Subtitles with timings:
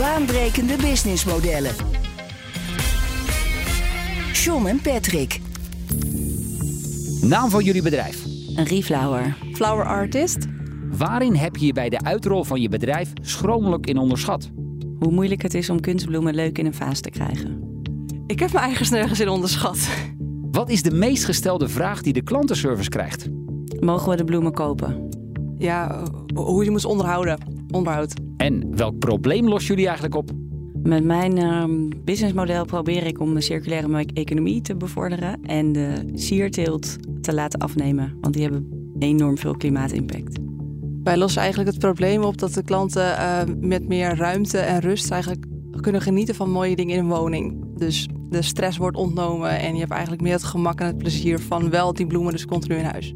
[0.00, 1.74] Baanbrekende businessmodellen.
[4.32, 5.40] John en Patrick.
[7.22, 8.24] Naam van jullie bedrijf.
[8.56, 9.36] Een reflower.
[9.52, 10.46] Flower artist.
[10.90, 14.50] Waarin heb je je bij de uitrol van je bedrijf schromelijk in onderschat?
[14.98, 17.82] Hoe moeilijk het is om kunstbloemen leuk in een vaas te krijgen.
[18.26, 19.88] Ik heb mijn eigen nergens in onderschat.
[20.50, 23.28] Wat is de meest gestelde vraag die de klantenservice krijgt?
[23.80, 25.08] Mogen we de bloemen kopen?
[25.58, 26.02] Ja,
[26.34, 27.59] hoe je moet onderhouden.
[27.70, 28.14] Onderhoud.
[28.36, 30.30] En welk probleem lossen jullie eigenlijk op?
[30.82, 36.96] Met mijn ehm, businessmodel probeer ik om de circulaire economie te bevorderen en de sierteelt
[37.20, 40.38] te laten afnemen, want die hebben enorm veel klimaatimpact.
[41.02, 45.10] Wij lossen eigenlijk het probleem op dat de klanten eh, met meer ruimte en rust
[45.10, 45.46] eigenlijk
[45.80, 47.64] kunnen genieten van mooie dingen in een woning.
[47.76, 51.38] Dus de stress wordt ontnomen en je hebt eigenlijk meer het gemak en het plezier
[51.38, 53.14] van wel die bloemen dus continu in huis.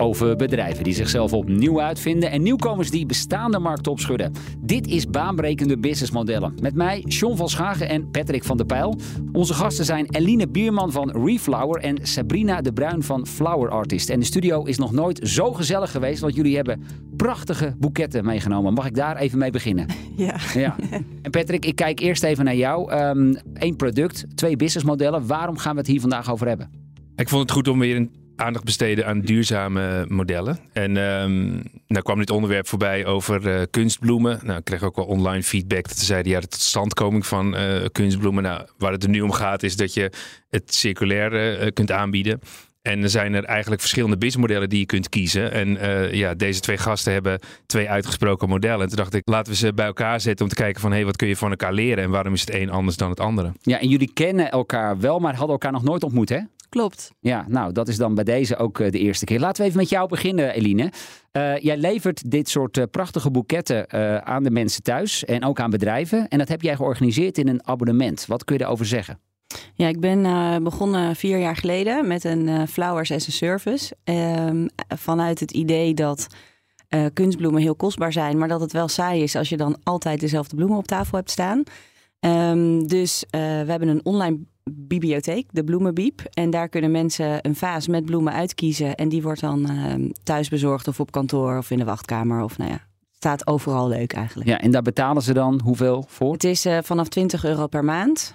[0.00, 4.32] Over bedrijven die zichzelf opnieuw uitvinden en nieuwkomers die bestaande markten opschudden.
[4.58, 6.54] Dit is baanbrekende businessmodellen.
[6.60, 8.98] Met mij, John van Schagen en Patrick van der Pijl.
[9.32, 14.08] Onze gasten zijn Eline Bierman van Reflower en Sabrina de Bruin van Flower Artist.
[14.10, 16.82] En de studio is nog nooit zo gezellig geweest, want jullie hebben
[17.16, 18.74] prachtige boeketten meegenomen.
[18.74, 19.86] Mag ik daar even mee beginnen?
[20.16, 20.36] Ja.
[20.54, 20.76] ja.
[21.22, 22.92] En Patrick, ik kijk eerst even naar jou.
[22.92, 25.26] Eén ehm, product, twee businessmodellen.
[25.26, 26.70] Waarom gaan we het hier vandaag over hebben?
[27.16, 30.58] Ik vond het goed om weer een aandacht besteden aan duurzame modellen.
[30.72, 31.62] En um,
[32.02, 34.40] kwam dit onderwerp voorbij over uh, kunstbloemen.
[34.42, 36.32] Nou, ik kreeg ook wel online feedback dat ze zeiden...
[36.32, 38.42] ja, de totstandkoming van uh, kunstbloemen...
[38.42, 40.12] Nou, waar het er nu om gaat is dat je
[40.48, 42.40] het circulair uh, kunt aanbieden...
[42.82, 45.52] En er zijn er eigenlijk verschillende businessmodellen die je kunt kiezen.
[45.52, 45.78] En
[46.16, 48.80] ja, deze twee gasten hebben twee uitgesproken modellen.
[48.80, 50.90] En toen dacht ik, laten we ze bij elkaar zetten om te kijken van...
[50.90, 53.10] hé, hey, wat kun je van elkaar leren en waarom is het een anders dan
[53.10, 53.52] het andere?
[53.60, 56.38] Ja, en jullie kennen elkaar wel, maar hadden elkaar nog nooit ontmoet, hè?
[56.70, 57.10] Klopt.
[57.20, 59.40] Ja, nou, dat is dan bij deze ook de eerste keer.
[59.40, 60.92] Laten we even met jou beginnen, Eline.
[61.32, 65.60] Uh, jij levert dit soort uh, prachtige boeketten uh, aan de mensen thuis en ook
[65.60, 66.28] aan bedrijven.
[66.28, 68.26] En dat heb jij georganiseerd in een abonnement.
[68.26, 69.18] Wat kun je daarover zeggen?
[69.74, 73.96] Ja, ik ben uh, begonnen vier jaar geleden met een uh, Flowers as a Service.
[74.04, 74.64] Uh,
[74.96, 76.26] vanuit het idee dat
[77.12, 80.56] kunstbloemen heel kostbaar zijn, maar dat het wel saai is als je dan altijd dezelfde
[80.56, 81.62] bloemen op tafel hebt staan.
[82.20, 84.38] Um, dus we hebben een online
[84.72, 86.20] bibliotheek, de Bloemenbiep.
[86.30, 88.94] En daar kunnen mensen een vaas met bloemen uitkiezen.
[88.94, 92.42] En die wordt dan ehm, thuis bezorgd of op kantoor of in de wachtkamer.
[92.42, 94.48] Of nou ja, staat overal leuk eigenlijk.
[94.48, 96.32] Ja, en daar betalen ze dan hoeveel voor?
[96.32, 98.34] Het is vanaf 20 euro per maand.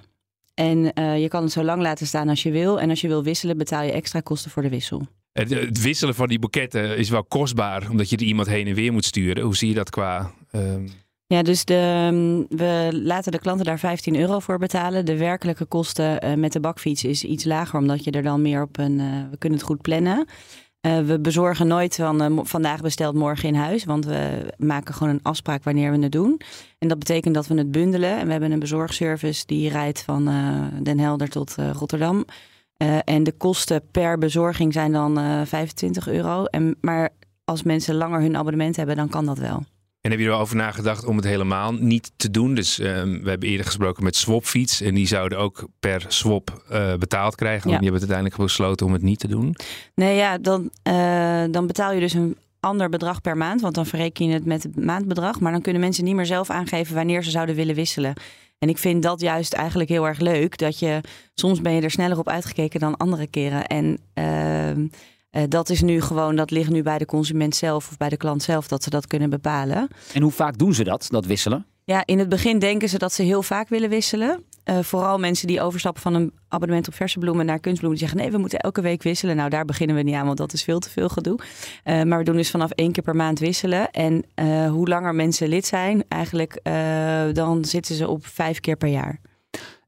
[0.53, 2.79] En uh, je kan het zo lang laten staan als je wil.
[2.79, 5.07] En als je wil wisselen, betaal je extra kosten voor de wissel.
[5.31, 8.73] Het, het wisselen van die boeketten is wel kostbaar, omdat je er iemand heen en
[8.75, 9.43] weer moet sturen.
[9.43, 10.31] Hoe zie je dat qua.
[10.51, 10.61] Uh...
[11.27, 15.05] Ja, dus de, we laten de klanten daar 15 euro voor betalen.
[15.05, 18.61] De werkelijke kosten uh, met de bakfiets is iets lager, omdat je er dan meer
[18.61, 18.97] op een.
[19.31, 20.25] we kunnen het goed plannen.
[20.87, 23.83] Uh, we bezorgen nooit van vandaag besteld, morgen in huis.
[23.83, 26.41] Want we maken gewoon een afspraak wanneer we het doen.
[26.79, 28.17] En dat betekent dat we het bundelen.
[28.17, 30.25] En we hebben een bezorgservice die rijdt van
[30.83, 32.25] Den Helder tot Rotterdam.
[33.03, 36.45] en de kosten per bezorging zijn dan 25 euro.
[36.45, 37.09] En, maar
[37.43, 39.63] als mensen langer hun abonnement hebben, dan kan dat wel.
[40.05, 42.55] En heb je er wel over nagedacht om het helemaal niet te doen?
[42.55, 44.81] Dus uh, we hebben eerder gesproken met Swapfiets.
[44.81, 47.69] En die zouden ook per swap uh, betaald krijgen.
[47.69, 47.77] Ja.
[47.77, 49.55] Je hebt het uiteindelijk besloten om het niet te doen.
[49.95, 53.61] Nee, ja, dan, uh, dan betaal je dus een ander bedrag per maand.
[53.61, 55.39] Want dan verreken je het met het maandbedrag.
[55.39, 58.13] Maar dan kunnen mensen niet meer zelf aangeven wanneer ze zouden willen wisselen.
[58.59, 60.57] En ik vind dat juist eigenlijk heel erg leuk.
[60.57, 61.01] Dat je
[61.33, 63.65] soms ben je er sneller op uitgekeken dan andere keren.
[63.65, 64.87] En ehm,
[65.35, 68.17] uh, dat is nu gewoon, dat ligt nu bij de consument zelf of bij de
[68.17, 69.87] klant zelf dat ze dat kunnen bepalen.
[70.13, 71.65] En hoe vaak doen ze dat, dat wisselen?
[71.83, 74.43] Ja, in het begin denken ze dat ze heel vaak willen wisselen.
[74.69, 77.99] Uh, vooral mensen die overstappen van een abonnement op verse bloemen naar kunstbloemen.
[77.99, 79.35] Die zeggen nee, we moeten elke week wisselen.
[79.35, 81.39] Nou, daar beginnen we niet aan, want dat is veel te veel gedoe.
[81.83, 83.91] Uh, maar we doen dus vanaf één keer per maand wisselen.
[83.91, 86.59] En uh, hoe langer mensen lid zijn, eigenlijk
[87.33, 89.19] dan zitten ze op vijf keer per jaar.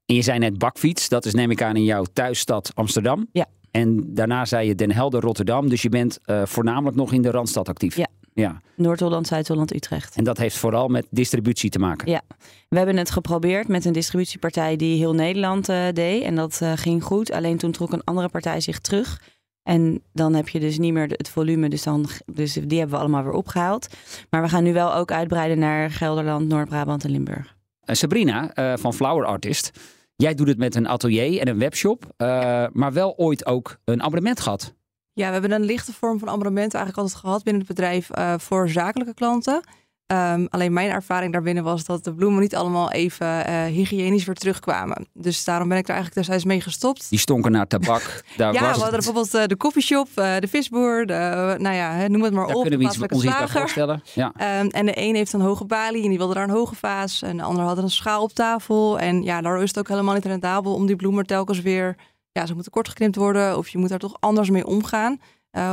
[0.05, 3.27] En je zei net bakfiets, dat is neem ik aan in jouw thuisstad Amsterdam.
[3.31, 3.45] Ja.
[3.77, 5.69] En daarna zei je Den Helder, Rotterdam.
[5.69, 7.95] Dus je bent uh, voornamelijk nog in de Randstad actief.
[7.95, 8.07] Ja.
[8.33, 8.61] ja.
[8.75, 10.15] Noord-Holland, Zuid-Holland, Utrecht.
[10.15, 12.11] En dat heeft vooral met distributie te maken.
[12.11, 12.21] Ja.
[12.69, 16.23] We hebben het geprobeerd met een distributiepartij die heel Nederland uh, deed.
[16.23, 17.31] En dat uh, ging goed.
[17.31, 19.21] Alleen toen trok een andere partij zich terug.
[19.63, 21.69] En dan heb je dus niet meer het volume.
[21.69, 23.87] Dus, dan, dus die hebben we allemaal weer opgehaald.
[24.29, 27.55] Maar we gaan nu wel ook uitbreiden naar Gelderland, Noord-Brabant en Limburg.
[27.81, 29.71] Eh, Sabrina eh, van Flower Artist.
[30.17, 32.13] Jij doet het met een atelier en een webshop.
[32.17, 34.75] eh, maar wel ooit ook een abonnement gehad.
[35.13, 38.33] Ja, we hebben een lichte vorm van abonnement eigenlijk altijd gehad binnen het bedrijf eh,
[38.37, 39.61] voor zakelijke klanten.
[40.07, 44.35] Ehm, alleen mijn ervaring daarbinnen was dat de bloemen niet allemaal even eh, hygiënisch weer
[44.35, 45.07] terugkwamen.
[45.13, 47.09] Dus daarom ben ik er eigenlijk destijds mee gestopt.
[47.09, 48.01] Die stonken naar tabak.
[48.37, 52.07] Daar ja, was we hadden bijvoorbeeld eh, de koffieshop, eh, de visboer, de, nou ja,
[52.07, 52.61] noem het maar Daar op.
[52.61, 54.01] kunnen we iets, ons iets voorstellen.
[54.13, 54.31] Ja.
[54.35, 57.21] Ehm, en de een heeft een hoge balie en die wilde daar een hoge vaas.
[57.21, 58.99] En de ander had een schaal op tafel.
[58.99, 61.95] En ja, daar is het ook helemaal niet rendabel om die bloemen telkens weer...
[62.31, 65.19] Ja, ze moeten kort geknipt worden of je moet daar toch anders mee omgaan.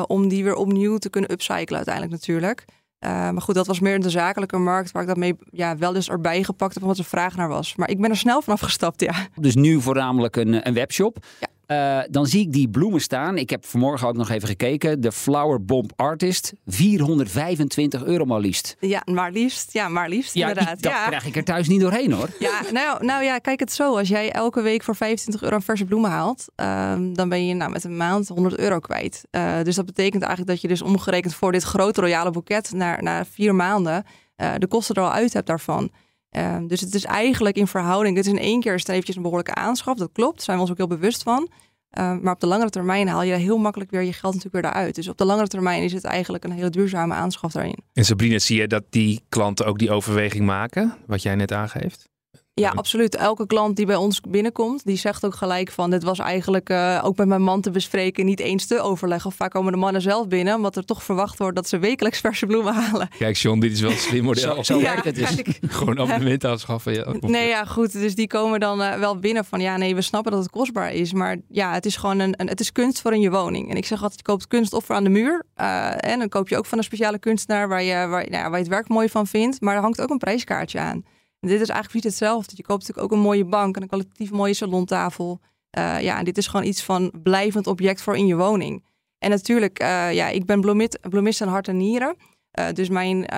[0.06, 2.64] om die weer opnieuw te kunnen upcyclen uiteindelijk natuurlijk.
[3.04, 5.76] Eh, maar goed, dat was meer in de zakelijke markt waar ik dat mee ja,
[5.76, 7.76] wel eens erbij gepakt heb omdat er vraag naar was.
[7.76, 9.14] Maar ik ben er snel vanaf gestapt, ja.
[9.34, 11.16] Dus nu voornamelijk een, een webshop.
[11.40, 11.46] Ja.
[11.66, 13.38] Eh, dan zie ik die bloemen staan.
[13.38, 15.00] Ik heb vanmorgen ook nog even gekeken.
[15.00, 16.52] De Flower Bomb Artist.
[16.66, 18.76] 425 euro maar liefst.
[18.81, 19.72] Ja, maar liefst.
[19.72, 20.82] Ja, maar liefst Ja, inderdaad.
[20.82, 21.06] dat ja.
[21.06, 22.28] krijg ik er thuis niet doorheen hoor.
[22.38, 23.96] Ja, nou, nou ja, kijk het zo.
[23.96, 27.55] Als jij elke week voor 25 euro een verse bloemen haalt, ehm, dan ben je
[27.55, 29.25] nou, met een maand 100 euro kwijt.
[29.31, 33.00] Eh, dus dat betekent eigenlijk dat je dus omgerekend voor dit grote royale boeket na,
[33.00, 34.05] na vier maanden
[34.37, 35.90] eh, de kosten er al uit hebt daarvan.
[36.34, 39.96] Ehm, dus het is eigenlijk in verhouding, dit is in één keer een behoorlijke aanschaf,
[39.96, 41.48] dat klopt, daar zijn we ons ook heel bewust van.
[41.90, 44.75] Ehm, maar op de langere termijn haal je heel makkelijk weer je geld natuurlijk weer
[44.75, 44.94] eruit.
[44.94, 47.78] Dus op de langere termijn is het eigenlijk een hele duurzame aanschaf daarin.
[47.92, 52.08] En Sabrina, zie je dat die klanten ook die overweging maken, wat jij net aangeeft?
[52.56, 53.16] Ja, absoluut.
[53.16, 55.90] Elke klant die bij ons binnenkomt, die zegt ook gelijk van...
[55.90, 59.30] dit was eigenlijk eh, ook met mijn man te bespreken, niet eens te overleggen.
[59.30, 61.56] Of vaak komen de mannen zelf binnen, omdat er toch verwacht wordt...
[61.56, 63.08] dat ze wekelijks verse bloemen halen.
[63.18, 64.54] Kijk John, dit is wel een slim model.
[64.54, 65.34] Zo, zo Ja, werkt het dus.
[65.34, 65.58] kijk.
[65.68, 66.94] Gewoon abonnement aanschaffen.
[66.94, 67.06] Ja.
[67.20, 67.92] Nee, ja, goed.
[67.92, 69.60] Dus die komen dan eh, wel binnen van...
[69.60, 71.12] ja, nee, we snappen dat het kostbaar is.
[71.12, 73.70] Maar ja, het is gewoon een, een, het is kunst voor in je woning.
[73.70, 75.44] En ik zeg altijd, je koopt kunst of voor aan de muur.
[75.54, 77.68] eh, en dan koop je ook van een speciale kunstenaar...
[77.68, 79.60] waar je, waar, nou ja, waar je het werk mooi van vindt.
[79.60, 81.04] Maar er hangt ook een prijskaartje aan.
[81.46, 82.52] Dit is eigenlijk niet hetzelfde.
[82.56, 83.76] Je koopt natuurlijk ook een mooie bank...
[83.76, 85.41] en een kwalitatief mooie salontafel.
[85.70, 88.85] Eh, ja, en dit is gewoon iets van blijvend object voor in je woning.
[89.19, 90.61] En natuurlijk, eh, ja, ik ben
[91.00, 92.17] bloemist, aan hart en nieren.
[92.50, 93.29] Eh, dus mijn...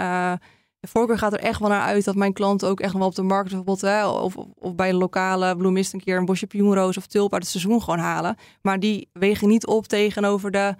[0.80, 3.22] voorkeur gaat er echt wel naar uit dat mijn klanten ook echt wel op de
[3.22, 6.96] markt bijvoorbeeld, hè, of, of, of bij een lokale bloemist een keer een bosje pioenroos
[6.96, 8.36] of tulp uit het seizoen gewoon halen.
[8.62, 10.74] Maar die wegen niet op tegenover de,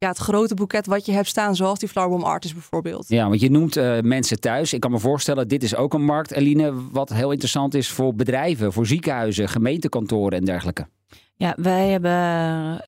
[0.00, 3.08] ja, het grote boeket wat je hebt staan, zoals die Flowerbomb Artist bijvoorbeeld.
[3.08, 4.72] Ja, want je noemt eh, mensen thuis.
[4.72, 8.14] Ik kan me voorstellen, dit is ook een markt, Eline, wat heel interessant is voor
[8.14, 10.86] bedrijven, voor ziekenhuizen, gemeentekantoren en dergelijke.
[11.40, 12.12] Ja, wij hebben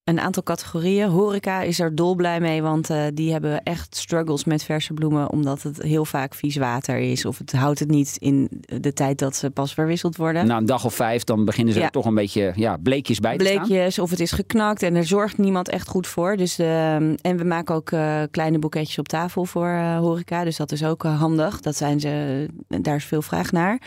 [0.04, 1.08] een aantal categorieën.
[1.08, 5.62] Horeca is er dolblij mee, want eh, die hebben echt struggles met verse bloemen, omdat
[5.62, 8.48] het heel vaak vies water is of het houdt het niet in
[8.80, 10.46] de tijd dat ze pas verwisseld worden.
[10.46, 11.84] Na een dag of vijf, dan beginnen ze Ja.
[11.86, 13.66] er toch een beetje ja, bleekjes bij te staan.
[13.66, 16.36] Bleekjes of het is geknakt en er zorgt niemand echt goed voor.
[16.36, 20.56] Dus, eh, en we maken ook eh, kleine boeketjes op tafel voor eh, horeca, dus
[20.56, 21.60] dat is ook handig.
[21.60, 23.80] Dat zijn ze, daar is veel vraag naar.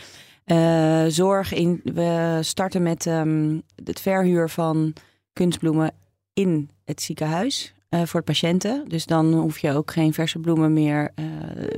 [0.46, 4.92] Eh, zorg in, we starten met ehm, het verhuur van
[5.32, 5.90] kunstbloemen
[6.32, 8.84] in het ziekenhuis eh, voor de patiënten.
[8.88, 11.10] Dus dan hoef je ook geen verse bloemen meer.
[11.14, 11.24] eh,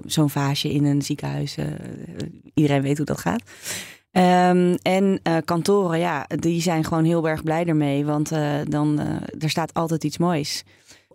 [0.05, 1.57] Zo'n vaasje in een ziekenhuis.
[2.55, 3.43] iedereen weet hoe dat gaat.
[4.11, 8.05] Ehm, en kantoren, ja, die zijn gewoon heel erg blij ermee.
[8.05, 8.29] Want
[8.65, 8.99] dan,
[9.39, 10.65] er staat altijd iets moois.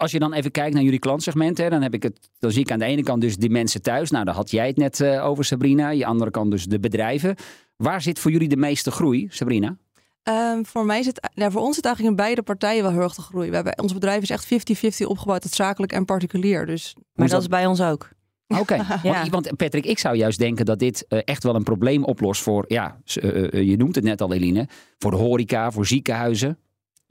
[0.04, 2.72] Als je dan even kijkt naar jullie klantsegmenten, dan, heb ik het, dan zie ik
[2.72, 4.12] aan de ene kant dus die mensen thuis.
[4.12, 5.90] Nou, daar had jij het net eh, over, Sabrina.
[5.90, 7.36] Aan de andere kant dus de bedrijven.
[7.76, 9.78] Waar zit voor jullie de meeste groei, Sabrina?
[10.24, 13.14] Ehm, voor, mij zit, ja, voor ons zit eigenlijk in beide partijen wel heel erg
[13.14, 13.50] te groeien.
[13.50, 16.66] We hebben, ons bedrijf is echt 50-50 opgebouwd, het zakelijk en particulier.
[16.66, 17.42] Dus Maar dat dat?
[17.42, 18.10] is bij ons ook.
[18.48, 19.30] Oké, Ja.
[19.30, 22.66] want, Patrick, ik zou juist denken dat dit eh, echt wel een probleem oplost voor,
[22.68, 26.58] ja, eh, je noemt het net al Eline, voor de horeca, voor ziekenhuizen,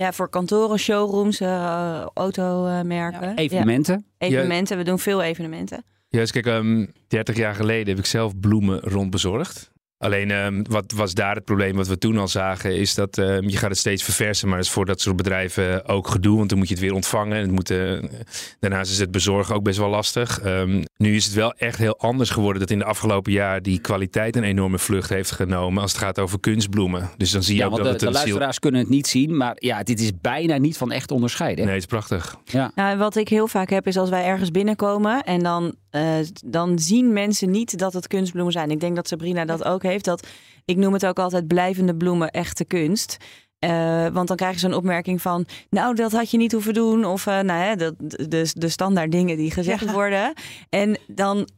[0.03, 3.29] Ja, voor kantoren, showrooms, eh, automerken.
[3.29, 3.35] Ja.
[3.35, 4.07] evenementen.
[4.19, 5.85] Evenementen, we doen veel evenementen.
[6.09, 9.72] Juist, kijk, ehm 30 jaar geleden heb ik zelf bloemen rondbezorgd.
[10.03, 13.49] Alleen ehm, wat was daar het probleem wat we toen al zagen, is dat ehm,
[13.49, 16.49] je gaat het steeds verversen, maar dat is voor dat soort bedrijven ook gedoe, want
[16.49, 17.37] dan moet je het weer ontvangen.
[17.37, 18.03] En het moet, eh,
[18.61, 20.41] daarnaast is het bezorgen ook best wel lastig.
[20.41, 23.81] Ehm, nu is het wel echt heel anders geworden dat in de afgelopen jaar die
[23.81, 27.11] kwaliteit een enorme vlucht heeft genomen als het gaat over kunstbloemen.
[27.17, 28.23] Dus dan zie je Ja, ook want dat de, het de een ziel...
[28.23, 31.65] luisteraars kunnen het niet zien, maar ja, dit is bijna niet van echt onderscheiden.
[31.65, 32.37] Nee, het is prachtig.
[32.45, 32.73] Ja.
[32.75, 36.03] Nou, wat ik heel vaak heb is als wij ergens binnenkomen en dan, eh,
[36.47, 38.71] dan zien mensen niet dat het kunstbloemen zijn.
[38.71, 39.92] Ik denk dat Sabrina dat ook heeft.
[40.01, 40.27] Dat,
[40.65, 43.17] ik noem het ook altijd blijvende bloemen, echte kunst.
[43.59, 47.05] Eh, want dan krijgen ze een opmerking van, nou dat had je niet hoeven doen.
[47.05, 49.93] Of eh, nou, hè, dat, de, de standaard dingen die gezegd Ja.
[49.93, 50.33] worden.
[50.69, 51.49] En dan,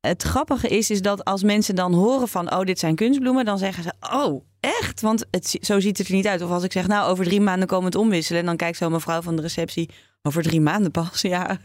[0.00, 3.44] het grappige is, is dat als mensen dan horen van, oh dit zijn kunstbloemen.
[3.44, 5.00] Dan zeggen ze, oh echt?
[5.00, 6.42] Want het, zo ziet het er niet uit.
[6.42, 8.40] Of als ik zeg, nou over drie maanden komen het omwisselen.
[8.40, 9.90] En dan kijkt zo mevrouw van de receptie,
[10.24, 11.58] Over drie maanden pas, ja.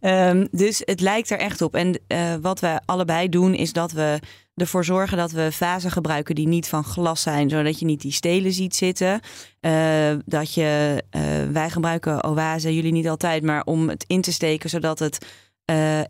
[0.00, 1.74] Ehm, dus het lijkt er echt op.
[1.74, 4.18] En uh, wat we allebei doen, is dat we
[4.54, 8.12] ervoor zorgen dat we vazen gebruiken die niet van glas zijn, zodat je niet die
[8.12, 9.20] stelen ziet zitten.
[9.60, 14.32] Uh, dat je, uh, wij gebruiken oase, jullie niet altijd, maar om het in te
[14.32, 15.26] steken, zodat het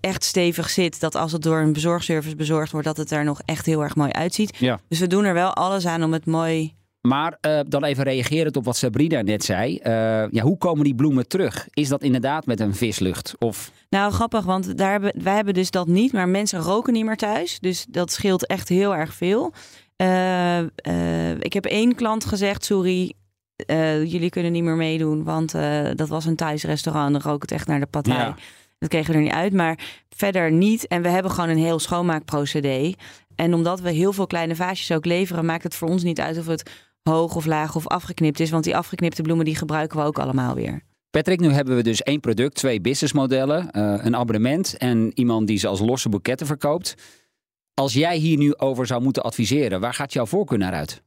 [0.00, 1.00] echt stevig zit.
[1.00, 3.96] Dat als het door een bezorgservice bezorgd wordt, dat het er nog echt heel erg
[3.96, 4.56] mooi uitziet.
[4.58, 4.80] Ja.
[4.88, 6.74] Dus we doen er wel alles aan om het mooi
[7.08, 9.72] maar uh, dan even reagerend op wat Sabrina net zei.
[9.72, 9.82] Uh,
[10.30, 11.68] ja, hoe komen die bloemen terug?
[11.70, 13.34] Is dat inderdaad met een vislucht?
[13.38, 13.70] Of...
[13.88, 16.12] Nou, grappig, want daar hebben, wij hebben dus dat niet.
[16.12, 17.58] Maar mensen roken niet meer thuis.
[17.60, 19.52] Dus dat scheelt echt heel erg veel.
[19.96, 20.60] Uh,
[21.30, 23.12] ik heb één klant gezegd, sorry,
[24.04, 25.24] jullie kunnen niet meer meedoen.
[25.24, 25.52] Want
[25.94, 27.12] dat was een thuisrestaurant.
[27.12, 28.16] Dan rook het echt naar de partij.
[28.16, 28.36] Ja.
[28.78, 29.52] Dat kregen we er niet uit.
[29.52, 30.86] Maar verder niet.
[30.86, 32.94] En we hebben gewoon een heel schoonmaakprocedé.
[33.34, 36.38] En omdat we heel veel kleine vaasjes ook leveren, maakt het voor ons niet uit
[36.38, 36.70] of het
[37.10, 38.50] hoog of laag of afgeknipt is.
[38.50, 40.82] Want die afgeknipte bloemen die gebruiken we ook allemaal weer.
[41.10, 45.58] Patrick, nu hebben we dus één product, twee businessmodellen, uh, een abonnement en iemand die
[45.58, 46.94] ze als losse boeketten verkoopt.
[47.74, 51.02] Als jij hier nu over zou moeten adviseren, waar gaat jouw voorkeur naar uit?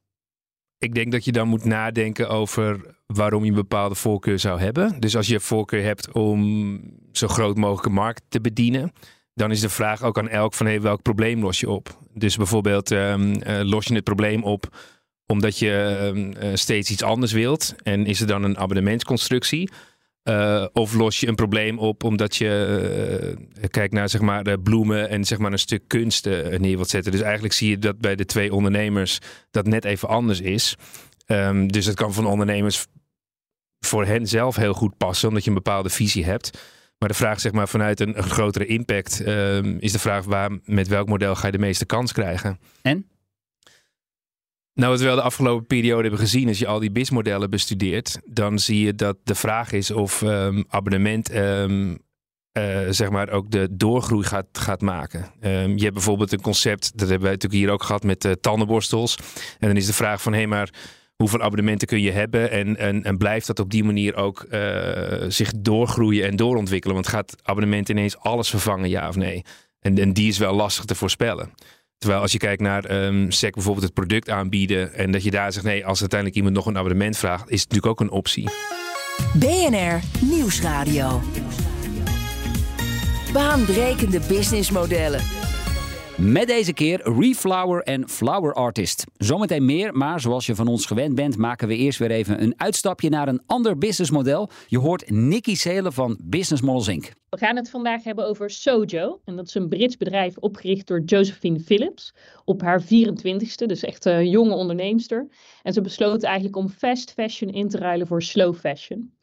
[0.78, 5.00] Ik denk dat je dan moet nadenken over waarom je een bepaalde voorkeur zou hebben.
[5.00, 6.80] Dus als je voorkeur hebt om
[7.12, 8.92] zo groot mogelijke markt te bedienen,
[9.34, 11.98] dan is de vraag ook aan elk van hey, welk probleem los je op.
[12.14, 14.76] Dus bijvoorbeeld um, uh, los je het probleem op
[15.28, 16.12] omdat je
[16.44, 17.76] uh, steeds iets anders wilt.
[17.84, 19.70] En is er dan een abonnementsconstructie?
[20.24, 24.60] Uh, of los je een probleem op omdat je uh, kijkt naar zeg maar, de
[24.60, 26.26] bloemen en zeg maar, een stuk kunst
[26.58, 27.12] neer wilt zetten.
[27.12, 29.20] Dus eigenlijk zie je dat bij de twee ondernemers
[29.52, 30.76] dat net even anders is.
[31.28, 32.86] Um, dus het kan van ondernemers
[33.80, 36.60] voor hen zelf heel goed passen, omdat je een bepaalde visie hebt.
[36.98, 40.88] Maar de vraag zeg maar, vanuit een, grotere impact um, is de vraag waar, met
[40.88, 42.60] welk model ga je de meeste kans krijgen.
[42.82, 43.06] En?
[44.78, 48.20] Nou, wat we wel de afgelopen periode hebben gezien, als je al die BIS-modellen bestudeert,
[48.26, 53.52] dan zie je dat de vraag is of um, abonnement um, uh, zeg maar ook
[53.52, 55.32] de doorgroei gaat, gaat maken.
[55.42, 58.32] Um, je hebt bijvoorbeeld een concept, dat hebben wij natuurlijk hier ook gehad met uh,
[58.32, 59.18] tandenborstels.
[59.60, 60.70] En dan is de vraag van, hé hey, maar
[61.16, 64.62] hoeveel abonnementen kun je hebben en, en, en blijft dat op die manier ook uh,
[65.28, 66.96] zich doorgroeien en doorontwikkelen?
[66.96, 69.44] Want gaat abonnement ineens alles vervangen, ja of nee?
[69.80, 71.50] En, en die is wel lastig te voorspellen.
[71.98, 75.52] Terwijl als je kijkt naar um, SEC bijvoorbeeld het product aanbieden en dat je daar
[75.52, 78.50] zegt nee, als uiteindelijk iemand nog een abonnement vraagt, is het natuurlijk ook een optie.
[79.34, 81.22] BNR Nieuwsradio.
[83.34, 85.22] Baanbrekende businessmodellen.
[86.22, 89.04] Met deze keer Reflower en Flower Artist.
[89.18, 92.54] Zometeen meer, maar zoals je van ons gewend bent, maken we eerst weer even een
[92.60, 94.50] uitstapje naar een ander businessmodel.
[94.68, 97.12] Je hoort Nikki Seelen van Business Models Inc.
[97.30, 99.22] We gaan het vandaag hebben over Sojo.
[99.26, 102.14] En dat is een Brits bedrijf opgericht door Josephine Phillips
[102.46, 103.66] op haar 24ste.
[103.66, 105.28] Dus echt een jonge onderneemster.
[105.64, 109.14] En ze besloot eigenlijk om fast fashion in te ruilen voor slow fashion.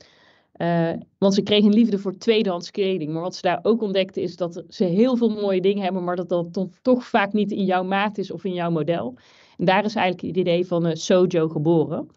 [0.57, 3.13] Uh, want ze kreeg een liefde voor tweedehands kleding.
[3.13, 6.17] Maar wat ze daar ook ontdekte is dat ze heel veel mooie dingen hebben, maar
[6.17, 9.15] dat dat toch vaak niet in jouw maat is of in jouw model.
[9.59, 12.09] En daar is eigenlijk het idee van uh, Sojo geboren.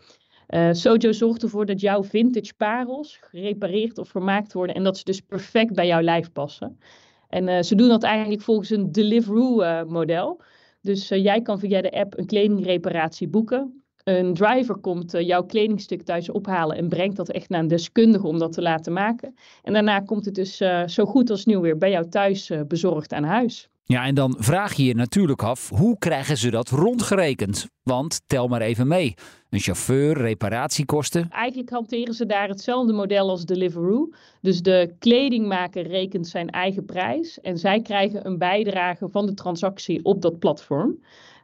[0.49, 5.03] Uh, Sojo zorgt ervoor dat jouw vintage parels gerepareerd of vermaakt worden en dat ze
[5.03, 6.79] dus perfect bij jouw lijf passen.
[7.29, 10.41] En ze doen dat eigenlijk volgens een Deliveroo model.
[10.81, 13.83] Dus jij kan via de app een kledingreparatie boeken.
[14.07, 18.27] Een driver komt uh, jouw kledingstuk thuis ophalen en brengt dat echt naar een deskundige
[18.27, 19.35] om dat te laten maken.
[19.63, 22.61] En daarna komt het dus uh, zo goed als nieuw weer bij jou thuis uh,
[22.67, 23.69] bezorgd aan huis.
[23.83, 27.67] Ja, en dan vraag je je natuurlijk af, hoe krijgen ze dat rondgerekend?
[27.83, 29.13] Want tel maar even mee.
[29.49, 31.29] Een chauffeur, reparatiekosten.
[31.29, 34.09] Eigenlijk hanteren ze daar hetzelfde model als Deliveroo.
[34.41, 40.03] Dus de kledingmaker rekent zijn eigen prijs en zij krijgen een bijdrage van de transactie
[40.03, 40.97] op dat platform.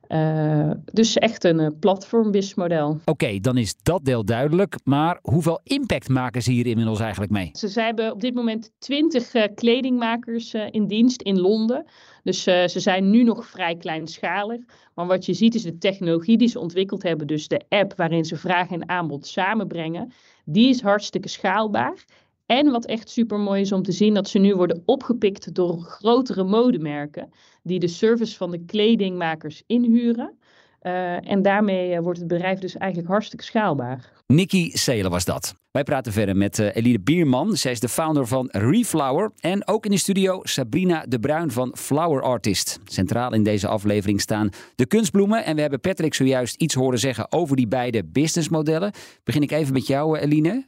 [0.08, 2.90] Uh, dus echt een uh, platform-businessmodel.
[2.90, 4.76] Oké, okay, dan is dat deel duidelijk.
[4.84, 7.50] Maar hoeveel impact maken ze hier inmiddels eigenlijk mee?
[7.54, 11.86] Ze, ze hebben op dit moment 20 uh, kledingmakers in dienst in Londen.
[12.24, 14.62] Dus ze zijn nu nog vrij kleinschalig.
[14.94, 17.28] Maar wat je ziet is de technologie die ze ontwikkeld hebben.
[17.28, 20.12] Dus de app waarin ze vraag en aanbod samenbrengen.
[20.46, 22.06] Die is hartstikke schaalbaar.
[22.46, 25.80] En wat echt super mooi is om te zien, dat ze nu worden opgepikt door
[25.80, 27.30] grotere modemerken.
[27.64, 30.38] Die de service van de kledingmakers inhuren.
[30.84, 34.12] Uh, en daarmee uh, wordt het bedrijf dus eigenlijk hartstikke schaalbaar.
[34.28, 35.56] Nikki Seelen was dat.
[35.72, 37.56] Wij praten verder met uh, Eline Bierman.
[37.56, 39.32] Zij is de founder van Reflower.
[39.40, 42.80] En ook in de studio Sabrina de Bruin van Flower Artist.
[42.86, 45.46] Centraal in deze aflevering staan de kunstbloemen.
[45.46, 48.92] En we hebben Patrick zojuist iets horen zeggen over die beide businessmodellen.
[49.24, 50.64] Begin ik even met jou, Eline.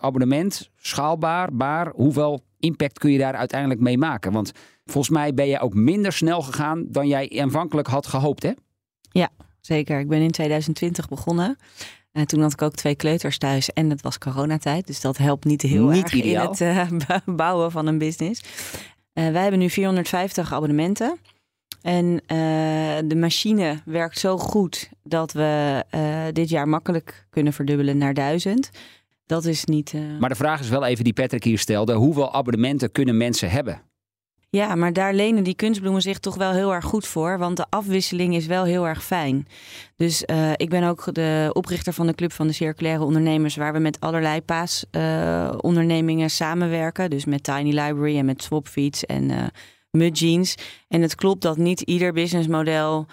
[0.00, 4.32] abonnement, schaalbaar, maar hoeveel impact kun je daar uiteindelijk mee maken?
[4.32, 4.52] Want
[4.84, 8.50] volgens mij ben je ook minder snel gegaan dan jij aanvankelijk had gehoopt, hè?
[9.12, 9.28] Ja,
[9.60, 10.00] zeker.
[10.00, 11.58] Ik ben in 2020 begonnen.
[12.12, 14.86] En toen had ik ook twee kleuters thuis en het was coronatijd.
[14.86, 16.42] Dus dat helpt niet heel Niet erg ideaal.
[16.42, 18.40] in het eh, bouwen van een business.
[19.12, 21.18] Eh, wij hebben nu 450 abonnementen.
[21.82, 22.36] En eh,
[23.04, 25.84] de machine werkt zo goed dat we
[26.32, 28.70] dit jaar makkelijk kunnen verdubbelen naar 1000.
[29.26, 29.94] Dat is niet.
[30.20, 31.94] Maar de vraag is wel even die Patrick hier stelde.
[31.94, 33.82] Hoeveel abonnementen kunnen mensen hebben?
[34.52, 37.38] Ja, maar daar lenen die kunstbloemen zich toch wel heel erg goed voor.
[37.38, 39.08] Want de afwisseling is wel heel erg
[39.96, 43.72] Dus uh, ik ben ook de oprichter van de Club van de Circulaire Ondernemers, waar
[43.72, 47.10] we met allerlei paasondernemingen uh, samenwerken.
[47.10, 49.42] Dus met Tiny Library en met Swapfeeds en uh,
[49.90, 50.54] Mud Jeans.
[50.88, 53.06] En het klopt dat niet ieder businessmodel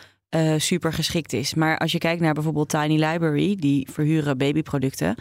[0.58, 1.54] super geschikt is.
[1.54, 5.16] Maar als je kijkt naar bijvoorbeeld Tiny Library, die verhuren babyproducten.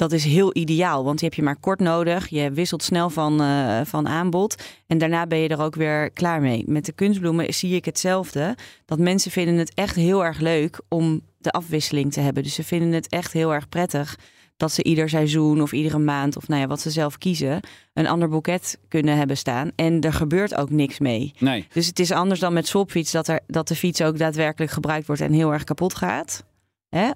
[0.00, 2.28] Dat is heel ideaal, want die heb je maar kort nodig.
[2.28, 4.62] Je wisselt snel van, uh, van aanbod.
[4.86, 6.62] En daarna ben je er ook weer klaar mee.
[6.66, 8.56] Met de kunstbloemen zie ik hetzelfde.
[8.84, 12.42] Dat mensen vinden het echt heel erg leuk om de afwisseling te hebben.
[12.42, 14.18] Dus ze vinden het echt heel erg prettig
[14.56, 17.60] dat ze ieder seizoen of iedere maand of nou ja, wat ze zelf kiezen,
[17.94, 19.70] een ander boeket kunnen hebben staan.
[19.76, 21.32] En er gebeurt ook niks mee.
[21.38, 21.66] Nee.
[21.72, 25.06] Dus het is anders dan met swapfiets dat, er, dat de fiets ook daadwerkelijk gebruikt
[25.06, 26.44] wordt en heel erg kapot gaat.
[26.90, 27.10] Hè?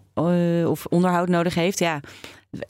[0.61, 1.79] Uh, of onderhoud nodig heeft.
[1.79, 2.01] Ja,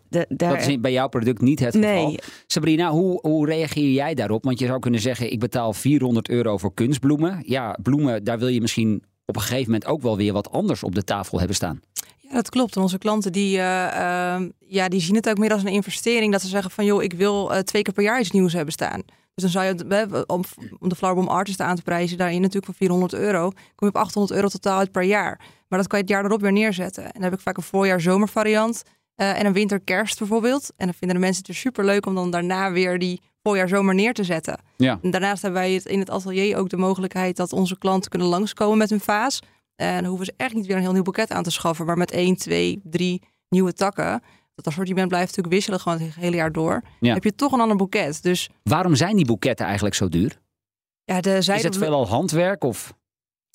[0.08, 0.58] de, daar...
[0.58, 2.18] Dat is bij jouw product niet het geval.
[2.46, 4.44] Sabrina, hoe, hoe reageer jij daarop?
[4.44, 7.42] Want je zou kunnen zeggen, ik betaal 400 euro voor kunstbloemen.
[7.46, 10.82] Ja, bloemen, daar wil je misschien op een gegeven moment ook wel weer wat anders
[10.82, 11.80] op de tafel hebben staan.
[12.18, 12.76] Ja, dat klopt.
[12.76, 16.32] En onze klanten die, uh, uh, ja, die zien het ook meer als een investering.
[16.32, 18.72] Dat ze zeggen van, joh, ik wil uh, twee keer per jaar iets nieuws hebben
[18.72, 19.02] staan.
[19.34, 20.44] Dus dan zou je, om,
[20.78, 23.96] om de Flowerbomb Artist aan te prijzen, daarin natuurlijk voor 400 euro, kom je op
[23.96, 25.40] 800 euro totaal uit per jaar.
[25.68, 27.04] Maar dat kan je het jaar erop weer neerzetten.
[27.04, 28.82] En dan heb ik vaak een voorjaar-zomervariant
[29.16, 30.72] uh, en een winter-kerst bijvoorbeeld.
[30.76, 33.94] En dan vinden de mensen het er super leuk om dan daarna weer die voorjaar-zomer
[33.94, 34.58] neer te zetten.
[34.76, 34.98] Ja.
[35.02, 38.28] En daarnaast hebben wij het in het atelier ook de mogelijkheid dat onze klanten kunnen
[38.28, 39.40] langskomen met hun vaas.
[39.76, 41.96] En dan hoeven ze echt niet weer een heel nieuw boeket aan te schaffen, maar
[41.96, 44.22] met één, twee, drie nieuwe takken.
[44.54, 46.82] Dat assortiment blijft natuurlijk wisselen gewoon het hele jaar door.
[47.00, 47.14] Ja.
[47.14, 48.22] heb je toch een ander boeket.
[48.22, 50.40] Dus waarom zijn die boeketten eigenlijk zo duur?
[51.04, 51.60] Ja, de zijde...
[51.60, 52.94] Is het veelal handwerk of?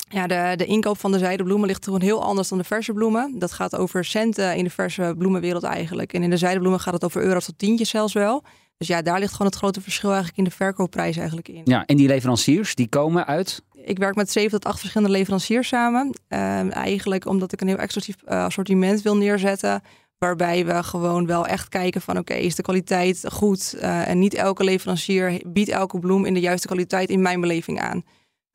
[0.09, 3.39] Ja, de, de inkoop van de zijdebloemen ligt gewoon heel anders dan de verse bloemen.
[3.39, 6.13] Dat gaat over centen in de verse bloemenwereld eigenlijk.
[6.13, 8.43] En in de zijdebloemen gaat het over euro's tot tientjes zelfs wel.
[8.77, 11.62] Dus ja, daar ligt gewoon het grote verschil eigenlijk in de verkoopprijs eigenlijk in.
[11.63, 13.63] Ja, en die leveranciers, die komen uit?
[13.73, 16.13] Ik werk met zeven tot acht verschillende leveranciers samen.
[16.29, 19.81] Uh, eigenlijk omdat ik een heel exclusief uh, assortiment wil neerzetten.
[20.19, 23.75] Waarbij we gewoon wel echt kijken van oké, is de kwaliteit goed?
[23.77, 27.79] Uh, en niet elke leverancier biedt elke bloem in de juiste kwaliteit in mijn beleving
[27.79, 28.03] aan.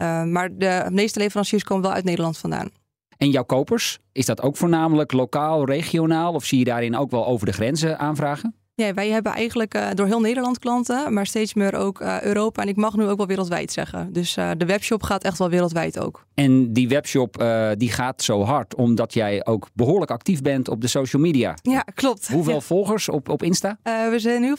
[0.02, 2.70] Uh, maar de meeste leveranciers komen wel uit Nederland vandaan.
[3.16, 6.34] En jouw kopers, is dat ook voornamelijk lokaal, regionaal?
[6.34, 8.54] Of zie je daarin ook wel over de grenzen aanvragen?
[8.76, 12.62] Ja, wij hebben eigenlijk uh, door heel Nederland klanten, maar steeds meer ook uh, Europa.
[12.62, 14.12] En ik mag nu ook wel wereldwijd zeggen.
[14.12, 16.26] Dus uh, de webshop gaat echt wel wereldwijd ook.
[16.34, 17.44] En die webshop
[17.76, 21.54] die gaat zo hard omdat jij ook behoorlijk actief bent op de social media.
[21.62, 22.28] Ja, klopt.
[22.28, 22.60] Hoeveel ja.
[22.60, 23.78] volgers op, op Insta?
[23.82, 24.58] we zijn nu op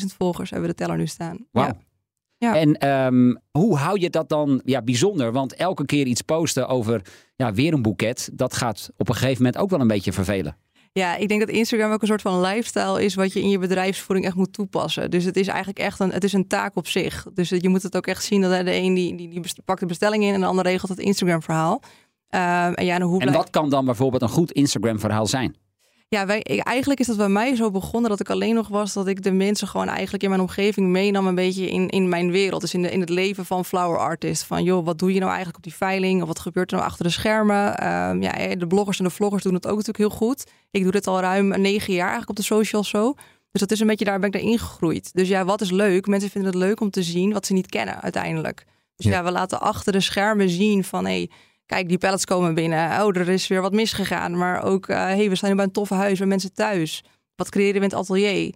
[0.00, 1.46] 32.000 volgers, hebben we de teller nu staan.
[1.50, 1.64] Wow.
[1.64, 1.76] Ja.
[2.36, 2.56] Ja.
[2.56, 5.32] En um, hoe hou je dat dan ja, bijzonder?
[5.32, 7.02] Want elke keer iets posten over
[7.36, 10.56] ja, weer een boeket, dat gaat op een gegeven moment ook wel een beetje vervelen.
[10.92, 13.58] Ja, ik denk dat Instagram ook een soort van lifestyle is wat je in je
[13.58, 15.10] bedrijfsvoering echt moet toepassen.
[15.10, 17.26] Dus het is eigenlijk echt een, het is een taak op zich.
[17.34, 19.86] Dus je moet het ook echt zien dat de een die, die, die pakt de
[19.86, 21.82] bestelling in en de ander regelt het Instagram verhaal.
[22.34, 25.56] Um, en ja, en, hoe en wat kan dan bijvoorbeeld een goed Instagram verhaal zijn?
[26.12, 28.92] Ja, wij, ik, eigenlijk is dat bij mij zo begonnen dat ik alleen nog was
[28.92, 32.30] dat ik de mensen gewoon eigenlijk in mijn omgeving meenam een beetje in, in mijn
[32.30, 32.60] wereld.
[32.60, 34.44] Dus in, de, in het leven van flower artist.
[34.44, 36.22] Van joh, wat doe je nou eigenlijk op die veiling?
[36.22, 37.86] Of wat gebeurt er nou achter de schermen?
[37.92, 40.44] Um, ja, de bloggers en de vloggers doen het ook natuurlijk heel goed.
[40.70, 43.14] Ik doe dit al ruim negen jaar eigenlijk op de socials zo.
[43.50, 45.10] Dus dat is een beetje, daar ben ik erin gegroeid.
[45.12, 46.06] Dus ja, wat is leuk?
[46.06, 48.64] Mensen vinden het leuk om te zien wat ze niet kennen uiteindelijk.
[48.96, 51.30] Dus ja, ja we laten achter de schermen zien van hé, hey,
[51.72, 53.02] kijk, die pallets komen binnen.
[53.02, 54.38] Oh, er is weer wat misgegaan.
[54.38, 57.04] Maar ook, hé, uh, hey, we staan nu bij een toffe huis bij mensen thuis.
[57.36, 58.54] Wat creëren we in het atelier?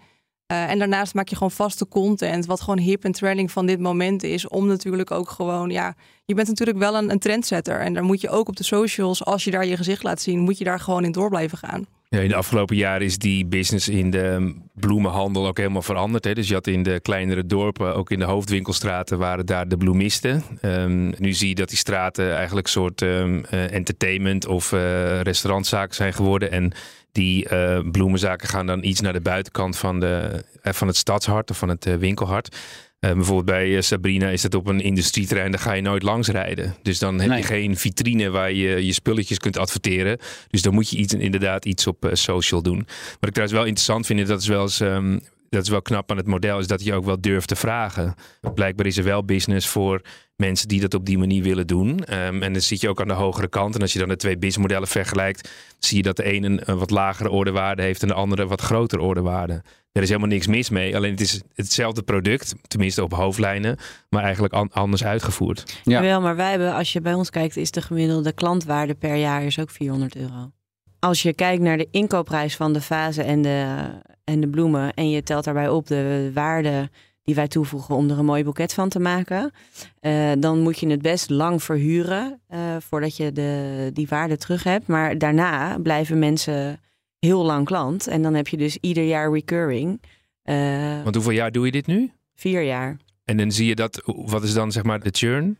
[0.52, 3.81] Uh, en daarnaast maak je gewoon vaste content, wat gewoon hip en trending van dit
[3.81, 4.48] moment is.
[4.48, 7.81] Om natuurlijk ook gewoon, ja, je bent natuurlijk wel een, een trendsetter.
[7.81, 10.38] En daar moet je ook op de socials, als je daar je gezicht laat zien,
[10.38, 11.87] moet je daar gewoon in door blijven gaan.
[12.09, 16.25] In de afgelopen jaren is die business in de bloemenhandel ook helemaal veranderd.
[16.25, 16.35] Hè?
[16.35, 20.42] Dus je had in de kleinere dorpen, ook in de hoofdwinkelstraten, waren daar de bloemisten.
[20.62, 25.21] Um, nu zie je dat die straten eigenlijk een soort um, uh, entertainment of uh,
[25.21, 26.51] restaurantzaken zijn geworden.
[26.51, 26.73] En
[27.12, 31.59] die uh, bloemenzaken gaan dan iets naar de buitenkant van, de, van het stadshart of
[31.59, 32.57] van het winkelhart.
[33.00, 36.76] Uh, bijvoorbeeld bij Sabrina is het op een industrieterrein, daar ga je nooit langs rijden.
[36.82, 37.38] Dus dan heb Nee.
[37.38, 40.18] je geen vitrine waar je je spulletjes kunt adverteren.
[40.48, 42.76] Dus dan moet je iets, inderdaad iets op uh, social doen.
[43.20, 46.11] Wat ik trouwens wel interessant vind, dat is wel eens, um, dat is wel knap
[46.11, 48.14] aan het model, is dat je ook wel durft te vragen.
[48.54, 50.02] Blijkbaar is er wel business voor
[50.37, 52.04] mensen die dat op die manier willen doen.
[52.04, 53.74] Ehm, en dan zit je ook aan de hogere kant.
[53.74, 56.90] En als je dan de twee businessmodellen vergelijkt, zie je dat de ene een wat
[56.90, 59.62] lagere ordewaarde heeft en de andere een wat grotere ordewaarde.
[59.92, 60.96] Er is helemaal niks mis mee.
[60.96, 63.76] Alleen het is hetzelfde product, tenminste op hoofdlijnen,
[64.09, 65.80] maar eigenlijk anders uitgevoerd.
[65.85, 66.00] Ja.
[66.00, 69.42] Wel, maar wij hebben, als je bij ons kijkt, is de gemiddelde klantwaarde per jaar
[69.42, 70.50] is ook 400 euro.
[70.98, 73.88] Als je kijkt naar de inkoopprijs van de vazen en de,
[74.27, 76.91] en de bloemen en je telt daarbij op de waarde
[77.23, 79.53] die wij toevoegen om er een mooi boeket van te maken,
[80.01, 84.62] uh, dan moet je het best lang verhuren uh, voordat je de, die waarde terug
[84.62, 84.87] hebt.
[84.87, 86.81] Maar daarna blijven mensen
[87.19, 90.03] heel lang klant en dan heb je dus ieder jaar recurring.
[90.45, 92.11] Uh, Want hoeveel jaar doe je dit nu?
[92.35, 92.97] Vier jaar.
[93.25, 95.59] En dan zie je dat, wat is dan zeg maar de churn?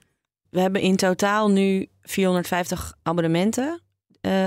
[0.51, 3.81] We hebben in totaal nu 450 abonnementen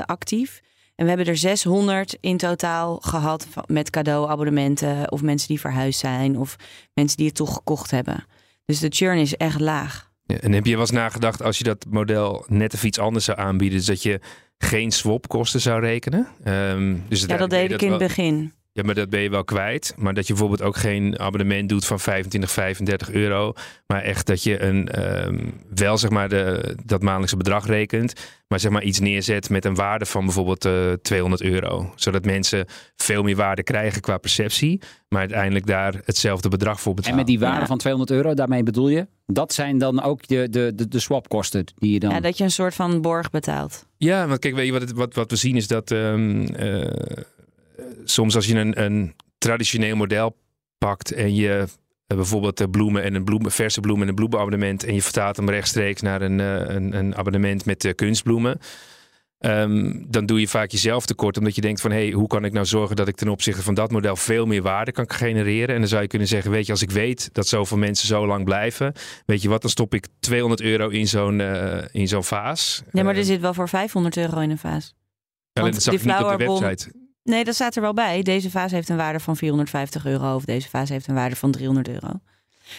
[0.06, 0.62] actief.
[1.00, 6.38] En we hebben er 600 in totaal gehad met cadeauabonnementen of mensen die verhuisd zijn
[6.38, 6.56] of
[6.94, 8.26] mensen die het toch gekocht hebben.
[8.66, 10.12] Dus de churn is echt laag.
[10.24, 13.26] Ja, en heb je wel eens nagedacht als je dat model net of iets anders
[13.26, 14.20] zou aanbieden, dus dat je
[14.58, 16.28] geen swapkosten zou rekenen?
[16.46, 18.54] Um, dus ja, dat deed ik in het begin.
[18.80, 19.94] Ja, maar dat ben je wel kwijt.
[19.98, 23.54] Maar dat je bijvoorbeeld ook geen abonnement doet van 25, 35 euro.
[23.88, 28.14] Maar echt dat je een, um, wel zeg maar de, dat maandelijkse bedrag rekent.
[28.48, 31.94] Maar zeg maar iets neerzet met een waarde van bijvoorbeeld uh, eh, 200 euro.
[31.96, 32.66] Zodat mensen
[32.96, 34.82] veel meer waarde krijgen qua perceptie.
[35.10, 37.20] Maar uiteindelijk daar hetzelfde bedrag voor betalen.
[37.20, 39.08] En met die waarde van 200 euro, daarmee bedoel je?
[39.26, 42.10] Dat zijn dan ook de, de, de, de swapkosten die je dan...
[42.10, 43.86] Ja, dat je een soort van borg betaalt.
[43.98, 45.92] Ja, want kijk, weet je wat, het, wat, wat we zien is dat...
[45.92, 46.48] Um,
[48.04, 50.36] soms als je een, een traditioneel model
[50.78, 51.68] pakt en je
[52.12, 55.50] uh, bijvoorbeeld bloemen en een bloemen, verse bloemen en een bloemenabonnement en je vertaalt hem
[55.50, 58.60] rechtstreeks naar een, uh, een, een, abonnement met uh, kunstbloemen.
[59.46, 62.46] Um, dan doe je vaak jezelf tekort, omdat je denkt van hé, hey, hoe kan
[62.46, 65.76] ik nou zorgen dat ik ten opzichte van dat model veel meer waarde kan genereren?
[65.76, 68.28] En dan zou je kunnen zeggen, weet je, als ik weet dat zoveel mensen zo
[68.28, 68.94] lang blijven,
[69.26, 71.42] weet je wat, dan stop ik 200 euro in zo'n
[71.92, 72.84] in zo'n vaas.
[72.92, 74.96] Ja, maar er zit wel voor 500 euro in een vaas.
[75.52, 76.92] Ja, Want dat zag ik niet op de website.
[77.30, 78.22] Nee, dat staat er wel bij.
[78.22, 81.52] Deze vaas heeft een waarde van 450 euro of deze vaas heeft een waarde van
[81.52, 82.10] 300 euro.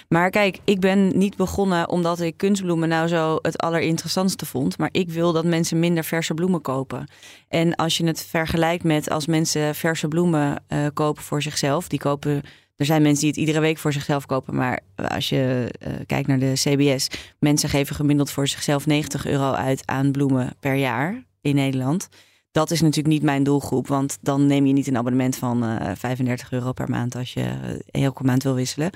[0.09, 4.79] Maar kijk, ik ben niet begonnen omdat ik kunstbloemen nou zo het allerinteressantste vond.
[4.79, 7.09] Maar ik wil dat mensen minder verse bloemen kopen.
[7.49, 11.89] En als je het vergelijkt met als mensen verse bloemen uh, kopen voor zichzelf.
[11.89, 12.43] Die kopen,
[12.77, 14.55] er zijn mensen die het iedere week voor zichzelf kopen.
[14.55, 17.09] Maar als je uh, kijkt naar de CBS.
[17.39, 22.09] Mensen geven gemiddeld voor zichzelf 90 euro uit aan bloemen per jaar in Nederland.
[22.53, 25.91] Dat is natuurlijk niet mijn doelgroep, want dan neem je niet een abonnement van uh,
[25.91, 27.47] eh, 35 euro per maand als je
[27.91, 28.91] elke maand wil wisselen.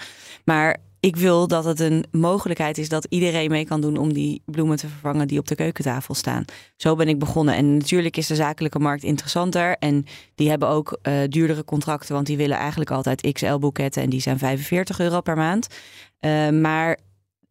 [0.44, 4.42] Maar ik wil dat het een mogelijkheid is dat iedereen mee kan doen om die
[4.44, 6.44] bloemen te vervangen die op de keukentafel staan.
[6.76, 7.54] Zo ben ik begonnen.
[7.54, 9.76] En natuurlijk is de zakelijke markt interessanter.
[9.78, 14.20] En die hebben ook uh, duurdere contracten, want die willen eigenlijk altijd XL-boeketten en die
[14.20, 15.66] zijn 45 euro per maand.
[16.60, 16.98] Maar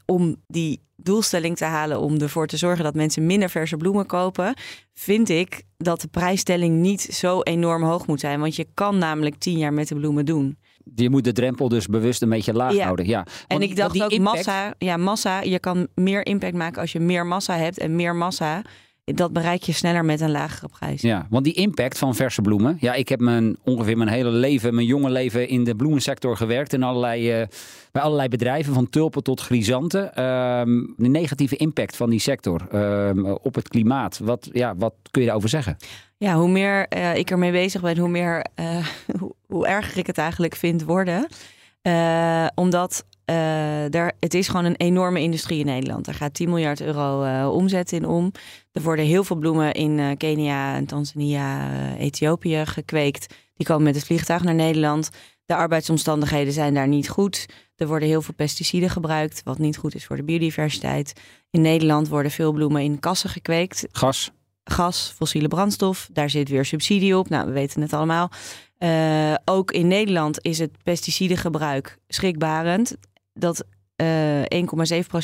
[0.06, 4.54] om die doelstelling te halen om ervoor te zorgen dat mensen minder verse bloemen kopen,
[4.94, 8.40] vind ik dat de prijsstelling niet zo enorm hoog moet zijn.
[8.40, 10.58] Want je kan namelijk tien jaar met de bloemen doen.
[10.96, 13.08] Je moet de drempel dus bewust een beetje laag houden.
[13.08, 13.26] Ja.
[13.48, 17.26] en ik dacht ook massa, ja, massa, je kan meer impact maken als je meer
[17.26, 17.78] massa hebt.
[17.78, 18.62] En meer massa
[19.06, 21.02] dat bereik je sneller met een lagere prijs.
[21.02, 22.78] Ja, want die impact van verse bloemen.
[22.80, 26.74] Ja, ik heb mijn, ongeveer mijn hele leven, mijn jonge leven in de bloemensector gewerkt.
[26.74, 27.48] In allerlei, uh,
[27.92, 30.16] bij allerlei bedrijven, van tulpen tot grisanten.
[30.16, 34.20] Ehm, de negatieve impact van die sector ehm, op het klimaat.
[34.20, 35.78] Wat, ja, wat kun je daarover zeggen?
[36.18, 38.46] Ja, hoe meer uh, ik ermee bezig ben, hoe meer
[39.20, 41.28] hoe, hoe, erger ik het eigenlijk vind worden.
[42.56, 46.08] omdat uh, er, het is gewoon een enorme industrie in Nederland.
[46.08, 48.32] Er gaat 10 miljard euro uh, omzet in om.
[48.72, 53.36] Er worden heel veel bloemen in uh, Kenia en Tanzania, Ethiopië gekweekt.
[53.56, 55.10] Die komen met het vliegtuig naar Nederland.
[55.46, 57.46] De arbeidsomstandigheden zijn daar niet goed.
[57.76, 61.14] Er worden heel veel pesticiden gebruikt, wat niet goed is voor de biodiversiteit.
[61.50, 63.88] In Nederland worden veel bloemen in kassen gekweekt.
[63.92, 64.32] Gas.
[64.64, 67.30] Gas, fossiele brandstof, daar zit weer subsidie op.
[67.30, 68.32] Nou, we weten het allemaal.
[68.80, 72.96] Uh, ook in Nederland is het pesticidengebruik schrikbarend
[73.34, 73.64] dat
[74.02, 74.66] uh, eh,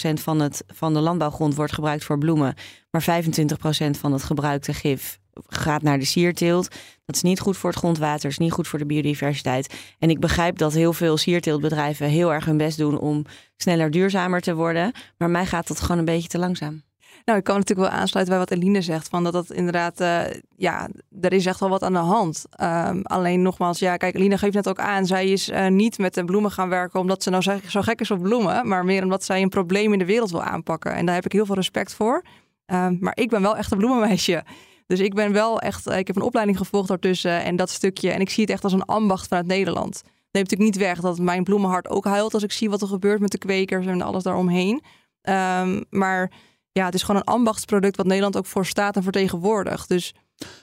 [0.10, 2.54] 1,7% van, het, van de landbouwgrond wordt gebruikt voor bloemen.
[2.91, 6.67] Maar 25% van het gebruikte gif gaat naar de sierteelt.
[7.06, 9.74] Dat is niet goed voor het grondwater, is niet goed voor de biodiversiteit.
[10.00, 14.41] En ik begrijp dat heel veel sierteeltbedrijven heel erg hun best doen om sneller duurzamer
[14.41, 14.91] te worden.
[15.17, 16.84] Maar mij gaat dat gewoon een beetje te langzaam.
[17.30, 19.08] Nou, ik kan natuurlijk wel aansluiten bij wat Eline zegt.
[19.08, 20.22] Van dat dat inderdaad, uh,
[20.56, 20.89] ja,
[21.22, 22.46] er is echt wel wat aan de hand.
[22.62, 25.06] Um, alleen nogmaals, ja, kijk, Eline geeft net ook aan.
[25.06, 28.12] Zij is uh, niet met de bloemen gaan werken omdat ze nou zo gek is
[28.12, 28.68] op bloemen.
[28.68, 30.94] Maar meer omdat zij een probleem in de wereld wil aanpakken.
[30.94, 32.24] En daar heb ik heel veel respect voor.
[32.65, 34.44] Um, maar ik ben wel echt een bloemenmeisje.
[34.88, 38.12] Dus ik ben wel echt, uh, ik heb een opleiding gevolgd daartussen en dat stukje.
[38.12, 40.02] En ik zie het echt als een ambacht vanuit Nederland.
[40.32, 43.20] neemt natuurlijk niet weg dat mijn bloemenhart ook huilt als ik zie wat er gebeurt
[43.20, 44.82] met de kwekers en alles daaromheen.
[45.22, 46.32] Um, maar
[46.72, 49.90] ja, het is gewoon een ambachtsproduct wat Nederland ook voor staat en vertegenwoordigt.
[49.90, 50.14] Dus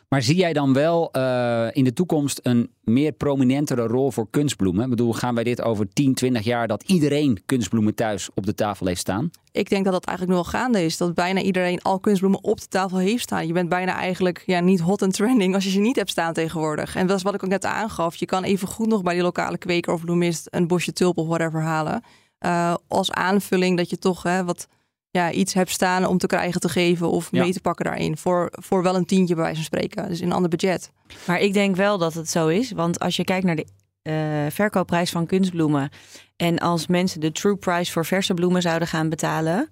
[0.08, 4.84] maar zie jij dan wel uh, in de toekomst een meer prominentere rol voor kunstbloemen?
[4.84, 8.54] Ik bedoel, gaan wij dit over 10, 20 jaar dat iedereen kunstbloemen thuis op de
[8.54, 9.30] tafel heeft staan?
[9.52, 10.96] Ik denk dat dat eigenlijk nu al gaande is.
[10.96, 13.46] Dat bijna iedereen al kunstbloemen op de tafel heeft staan.
[13.46, 16.32] Je bent bijna eigenlijk ja, niet hot and trending als je ze niet hebt staan
[16.32, 16.96] tegenwoordig.
[16.96, 18.16] En dat is wat ik ook net aangaf.
[18.16, 21.26] Je kan even goed nog bij die lokale kweker of bloemist een bosje tulp of
[21.26, 22.02] whatever halen.
[22.40, 24.68] Uh, als aanvulling dat je toch hè, wat
[25.16, 28.16] ja, iets hebt staan om te krijgen te geven of mee te pakken daarin.
[28.16, 30.08] Voor, voor wel een tientje bij wijze van spreken.
[30.08, 30.90] Dus in een ander budget.
[31.26, 32.72] Maar ik denk wel dat het zo is.
[32.72, 33.66] Want als je kijkt naar de
[34.02, 35.90] uh, verkoopprijs van kunstbloemen.
[36.36, 39.68] En als mensen de true price voor verse bloemen zouden gaan betalen.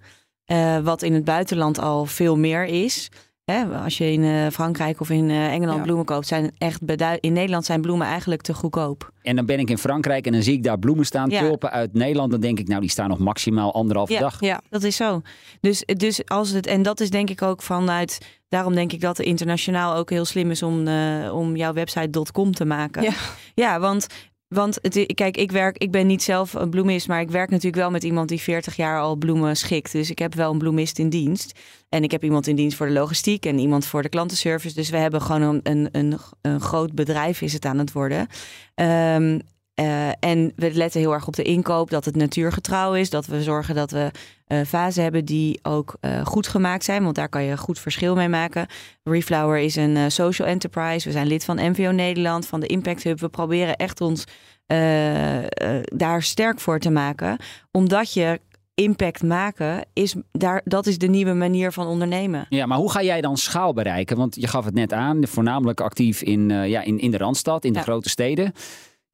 [0.46, 3.10] Uh, wat in het buitenland al veel meer is.
[3.44, 5.84] Hè, als je in uh, Frankrijk of in uh, Engeland ja.
[5.84, 6.80] bloemen koopt, zijn echt
[7.20, 9.12] in Nederland zijn bloemen eigenlijk te goedkoop.
[9.22, 11.40] En dan ben ik in Frankrijk en dan zie ik daar bloemen staan, ja.
[11.40, 12.30] tulpen uit Nederland.
[12.30, 14.40] Dan denk ik, nou, die staan nog maximaal anderhalve ja, dag.
[14.40, 15.22] Ja, dat is zo.
[15.60, 19.16] Dus, dus als het, en dat is denk ik ook vanuit, daarom denk ik dat
[19.16, 23.02] het internationaal ook heel slim is om, uh, om jouw website.com te maken.
[23.02, 23.12] Ja,
[23.54, 24.06] ja want
[24.54, 27.76] want het, kijk, ik werk, ik ben niet zelf een bloemist, maar ik werk natuurlijk
[27.76, 29.92] wel met iemand die 40 jaar al bloemen schikt.
[29.92, 31.58] Dus ik heb wel een bloemist in dienst.
[31.88, 34.74] En ik heb iemand in dienst voor de logistiek en iemand voor de klantenservice.
[34.74, 38.28] Dus we hebben gewoon een, een, een, groot bedrijf is het aan het worden.
[38.74, 39.40] Um,
[39.80, 43.10] uh, en we letten heel erg op de inkoop, dat het natuurgetrouw is.
[43.10, 44.10] Dat we zorgen dat we
[44.48, 47.02] uh, vazen hebben die ook uh, goed gemaakt zijn.
[47.02, 48.66] Want daar kan je goed verschil mee maken.
[49.02, 51.06] Reflower is een social enterprise.
[51.08, 53.20] We zijn lid van MVO Nederland, van de Impact Hub.
[53.20, 54.24] We proberen echt ons
[55.84, 57.36] daar sterk voor te maken.
[57.70, 58.40] Omdat je
[58.74, 62.46] impact maken, is daar, dat is de nieuwe manier van ondernemen.
[62.48, 64.16] Ja, maar hoe ga jij dan schaal bereiken?
[64.16, 67.72] Want je gaf het net aan, voornamelijk actief in, ja, in, in de Randstad, in
[67.72, 67.84] de Ja.
[67.84, 68.52] grote steden.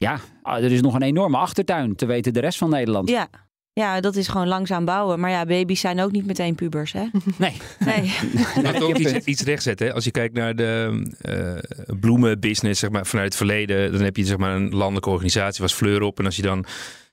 [0.05, 3.09] Ja, ah, er is nog een enorme achtertuin, te weten de rest van Nederland.
[3.09, 3.29] Ja.
[3.73, 5.21] ja, dat is gewoon langzaam bouwen.
[5.21, 7.05] Maar ja, baby's zijn ook niet meteen pubers, hè?
[7.39, 7.57] Nee.
[7.79, 8.13] Nee.
[8.63, 9.87] Maar toch iets, iets rechtzetten.
[9.87, 9.95] hè.
[9.95, 14.25] Als je kijkt naar de eh, bloemenbusiness zeg maar, vanuit het verleden, dan heb je
[14.25, 16.19] zeg maar, een landelijke organisatie, was Fleur op.
[16.19, 16.65] En als je dan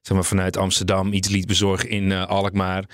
[0.02, 2.86] zeg maar, vanuit Amsterdam iets liet bezorgen in eh, Alkmaar,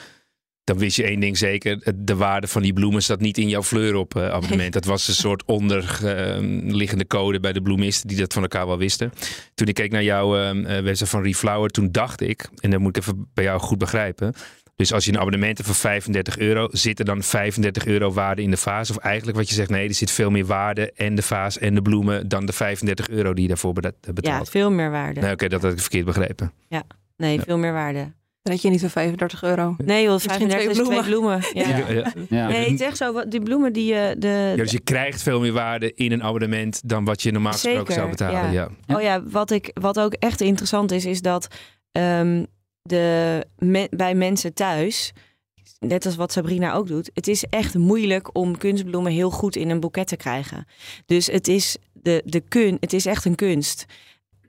[0.63, 1.93] dan wist je één ding zeker.
[1.95, 4.73] De waarde van die bloemen zat niet in jouw Fleur op eh, abonnement.
[4.73, 9.11] Dat was een soort onderliggende code bij de bloemisten die dat van elkaar wel wisten.
[9.53, 12.79] Toen ik keek naar jouw eh, eh, website van Reflower, toen dacht ik, en dat
[12.79, 14.33] moet ik even bij jou goed begrijpen.
[14.75, 18.41] Dus als je een abonnement hebt van 35 euro, zit er dan 35 euro waarde
[18.41, 18.89] in de vaas?
[18.89, 21.75] Of eigenlijk wat je zegt, nee, er zit veel meer waarde en de vaas en
[21.75, 24.49] de bloemen dan de 35 euro die je daarvoor beta- Ja, betaalt.
[24.49, 25.19] veel meer waarde.
[25.21, 26.51] Nee, Oké, dat had ik verkeerd begrepen.
[27.17, 27.43] Nee, Ja.
[27.43, 28.11] veel meer waarde.
[28.43, 29.75] Dat je niet voor 35 euro.
[29.77, 31.41] Nee, joh, Misschien 35 is twee twee bloemen.
[31.53, 31.67] Ja.
[31.77, 32.11] Ja, ja.
[32.29, 32.47] Ja.
[32.47, 33.13] Nee, het is echt zo.
[33.13, 34.15] wat- Die bloemen die je...
[34.17, 37.51] De, Ja, dus je krijgt veel meer waarde in een abonnement dan wat je normaal
[37.51, 38.51] gesproken Zeker, zou betalen.
[38.51, 38.69] ja.
[38.87, 38.95] Ja.
[38.95, 41.47] Oh ja, wat, ik, wat ook echt interessant is, is dat
[41.91, 42.45] ehm,
[42.81, 45.11] de, me- bij mensen thuis,
[45.79, 49.69] net als wat Sabrina ook doet, het is echt moeilijk om kunstbloemen heel goed in
[49.69, 50.65] een boeket te krijgen.
[51.05, 53.85] Dus het is, de, de kun, het is echt een kunst.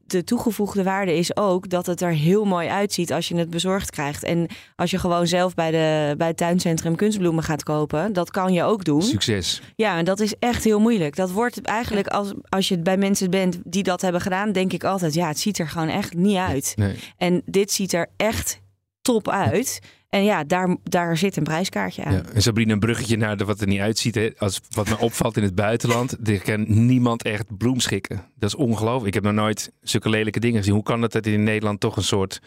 [0.06, 3.90] De toegevoegde waarde is ook dat het er heel mooi uitziet als je het bezorgd
[3.90, 4.22] krijgt.
[4.22, 8.52] En als je gewoon zelf bij, de, bij het tuincentrum kunstbloemen gaat kopen, dat kan
[8.52, 9.02] je ook doen.
[9.02, 9.62] Succes.
[9.76, 11.16] Ja, en dat is echt heel moeilijk.
[11.16, 14.84] Dat wordt eigenlijk, als, als je bij mensen bent die dat hebben gedaan, denk ik
[14.84, 16.72] altijd, ja, het ziet er gewoon echt niet uit.
[16.76, 16.96] Nee.
[17.16, 18.60] En dit ziet er echt
[19.02, 19.80] top uit.
[20.14, 22.12] En ja, daar, daar zit een prijskaartje aan.
[22.12, 22.22] Ja.
[22.34, 24.14] En Sabrina, een bruggetje naar de, wat er niet uitziet.
[24.14, 24.30] Hè.
[24.38, 28.22] Als, wat me opvalt in het buitenland, er kan niemand echt bloemschikken.
[28.36, 29.06] Dat is ongelooflijk.
[29.06, 30.74] Ik heb nog nooit zulke lelijke dingen gezien.
[30.74, 32.40] Hoe kan het dat in Nederland toch een soort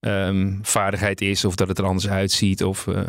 [0.00, 1.44] ehm, vaardigheid is?
[1.44, 2.64] Of dat het er anders uitziet?
[2.64, 3.00] Of, eh,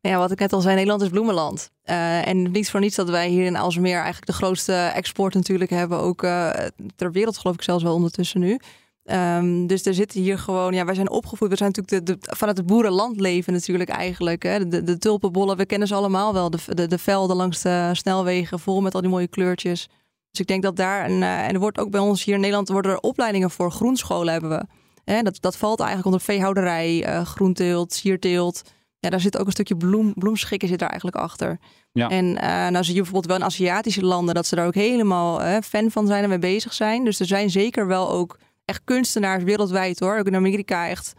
[0.00, 1.70] Ja, wat ik net al zei, Nederland is bloemenland.
[1.82, 5.70] Eh, en niet voor niets dat wij hier in Aalsmeer eigenlijk de grootste export natuurlijk
[5.70, 5.98] hebben.
[5.98, 6.50] Ook eh,
[6.96, 8.58] ter wereld geloof ik zelfs wel ondertussen nu.
[9.08, 11.48] Ehm, dus er zitten hier gewoon, ja, wij zijn opgevoed.
[11.48, 14.42] We zijn natuurlijk de, de, vanuit het boerenland leven natuurlijk eigenlijk.
[14.42, 14.68] Hè.
[14.68, 16.50] De, de tulpenbollen, we kennen ze allemaal wel.
[16.50, 19.88] De, de, de velden langs de snelwegen, vol met al die mooie kleurtjes.
[20.30, 22.40] Dus ik denk dat daar, en, eh, en er wordt ook bij ons hier in
[22.40, 23.70] Nederland, worden er opleidingen voor.
[23.70, 24.64] Groenscholen hebben we.
[25.04, 28.62] Hè, dat, dat valt eigenlijk onder veehouderij, eh groenteelt, sierteelt.
[28.98, 31.58] Ja, daar zit ook een stukje bloem, bloemschikken zit daar eigenlijk achter.
[31.92, 32.08] Ja.
[32.08, 35.60] En eh, nou zie je bijvoorbeeld wel in Aziatische landen dat ze daar ook helemaal
[35.62, 37.04] fan van zijn en mee bezig zijn.
[37.04, 38.38] Dus er zijn zeker wel ook
[38.68, 40.18] echt kunstenaars wereldwijd hoor.
[40.18, 41.12] Ook in Amerika echt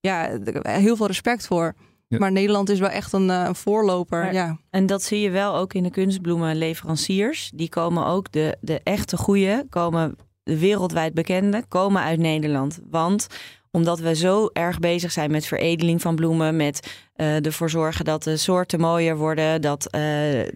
[0.00, 1.74] ja, heel veel respect voor.
[2.08, 2.18] Ja.
[2.18, 4.22] Maar Nederland is wel echt een, eh, een voorloper.
[4.22, 4.58] Maar- ja.
[4.70, 7.50] En dat zie je wel ook in de kunstbloemenleveranciers.
[7.54, 12.78] Die komen ook, de, de echte goeie, komen de wereldwijd bekende, komen uit Nederland.
[12.90, 13.26] Want
[13.70, 18.22] omdat we zo erg bezig zijn met veredeling van bloemen, met eh, ervoor zorgen dat
[18.22, 20.00] de soorten mooier worden, dat eh,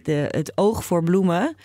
[0.03, 1.55] de, het oog voor bloemen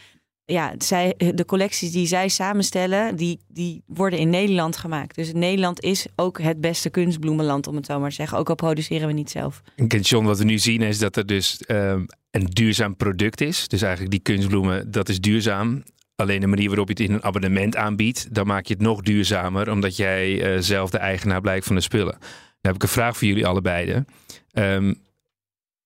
[0.52, 5.14] ja, zij, de collecties die zij samenstellen, die, die worden in Nederland gemaakt.
[5.14, 8.38] Dus Nederland is ook het beste kunstbloemenland, om het zo maar te zeggen.
[8.38, 9.62] Ook al produceren we niet zelf.
[9.76, 13.68] En John, wat we nu zien is dat er dus ehm, een duurzaam product is.
[13.68, 15.82] Dus eigenlijk die kunstbloemen, dat is duurzaam.
[16.14, 19.02] Alleen de manier waarop je het in een abonnement aanbiedt, dan maak je het nog
[19.02, 22.16] duurzamer, omdat jij eh, zelf de eigenaar blijkt van de spullen.
[22.20, 22.20] Dan
[22.60, 24.04] heb ik een vraag voor jullie allebei.
[24.52, 25.00] Um,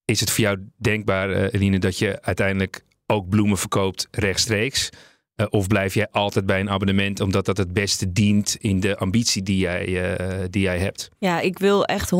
[0.04, 4.90] is het voor jou denkbaar, uh, Eline, dat je uiteindelijk ook bloemen verkoopt rechtstreeks?
[5.36, 8.96] Uh, of blijf jij altijd bij een abonnement omdat dat het beste dient in de
[8.96, 11.08] ambitie die jij, uh, die jij hebt?
[11.18, 12.10] Ja, ik wil echt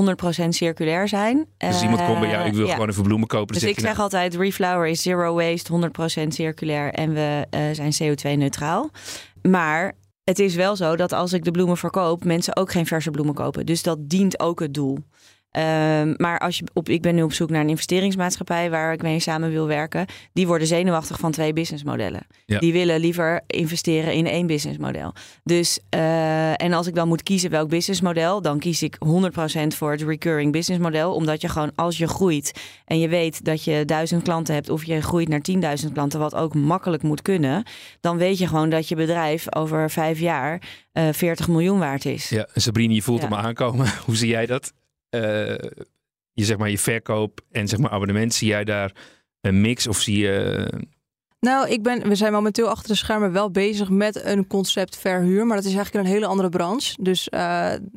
[0.45, 1.47] 100% circulair zijn.
[1.59, 3.55] Dus iemand komt bij jou, ik wil gewoon even bloemen kopen.
[3.55, 4.03] Dus ik zeg nou...
[4.03, 5.91] altijd, Reflower is zero waste,
[6.25, 8.91] 100% circulair en we zijn CO2-neutraal.
[9.43, 13.11] Maar het is wel zo dat als ik de bloemen verkoop, mensen ook geen verse
[13.11, 13.67] bloemen kopen.
[13.67, 14.99] Dus dat dient ook het doel.
[15.57, 19.03] Um, maar als je op, ik ben nu op zoek naar een investeringsmaatschappij waar ik
[19.03, 20.07] mee samen wil werken.
[20.33, 22.27] Die worden zenuwachtig van twee businessmodellen.
[22.47, 22.59] Ja.
[22.59, 25.15] Die willen liever investeren in één businessmodel.
[25.45, 29.91] Dus, uh, en als ik dan moet kiezen welk businessmodel, dan kies ik 100% voor
[29.91, 31.15] het recurring businessmodel.
[31.15, 34.85] Omdat je gewoon, als je groeit en je weet dat je duizend klanten hebt of
[34.85, 35.41] je groeit naar
[35.81, 37.65] 10.000 klanten, wat ook makkelijk moet kunnen,
[38.01, 40.63] dan weet je gewoon dat je bedrijf over vijf jaar
[40.93, 42.29] uh, eh, 40 miljoen waard is.
[42.29, 43.29] Ja, Sabrine, je voelt ja.
[43.29, 43.93] hem aankomen.
[44.07, 44.73] Hoe zie jij dat?
[45.15, 45.21] Uh,
[46.33, 48.93] je, zeg maar, je verkoop en zeg maar, abonnement, zie jij daar
[49.41, 50.69] een mix of zie je...
[51.41, 55.47] Nou, ik ben, we zijn momenteel achter de schermen wel bezig met een concept verhuur,
[55.47, 57.03] maar dat is eigenlijk een hele andere branche.
[57.03, 57.41] Dus, uh,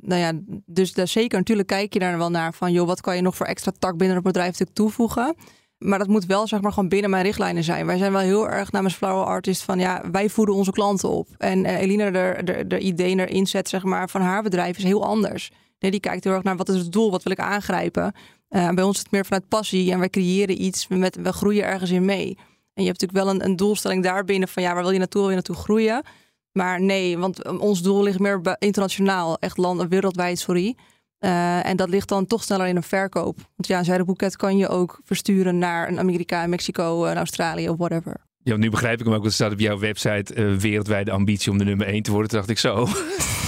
[0.01, 0.31] nou ja,
[0.65, 3.35] dus daar zeker natuurlijk kijk je daar wel naar van, joh, wat kan je nog
[3.35, 5.35] voor extra tak binnen het bedrijf toevoegen?
[5.77, 7.85] Maar dat moet wel zeg maar gewoon binnen mijn richtlijnen zijn.
[7.85, 11.27] Wij zijn wel heel erg namens Flower Artist van ja, wij voeden onze klanten op.
[11.37, 15.51] En Elina de, de, de idee zet zeg maar van haar bedrijf is heel anders.
[15.91, 18.13] Die kijkt heel erg naar wat is het doel, wat wil ik aangrijpen.
[18.49, 21.65] Uh, bij ons is het meer vanuit passie en wij creëren iets, met, we groeien
[21.65, 22.37] ergens in mee.
[22.73, 25.21] En je hebt natuurlijk wel een, een doelstelling daarbinnen van ja, waar wil je naartoe,
[25.21, 26.03] wil je naartoe groeien?
[26.51, 30.75] Maar nee, want ons doel ligt meer internationaal, echt land, wereldwijd, sorry.
[31.19, 33.35] Uh, en dat ligt dan toch sneller in een verkoop.
[33.35, 38.25] Want ja, een zuidenboeket kan je ook versturen naar een Amerika, Mexico, Australië of whatever.
[38.47, 39.21] Ja, nu begrijp ik hem ook.
[39.21, 42.29] Want er staat op jouw website uh, wereldwijde ambitie om de nummer 1 te worden.
[42.29, 42.75] Toen dacht ik zo.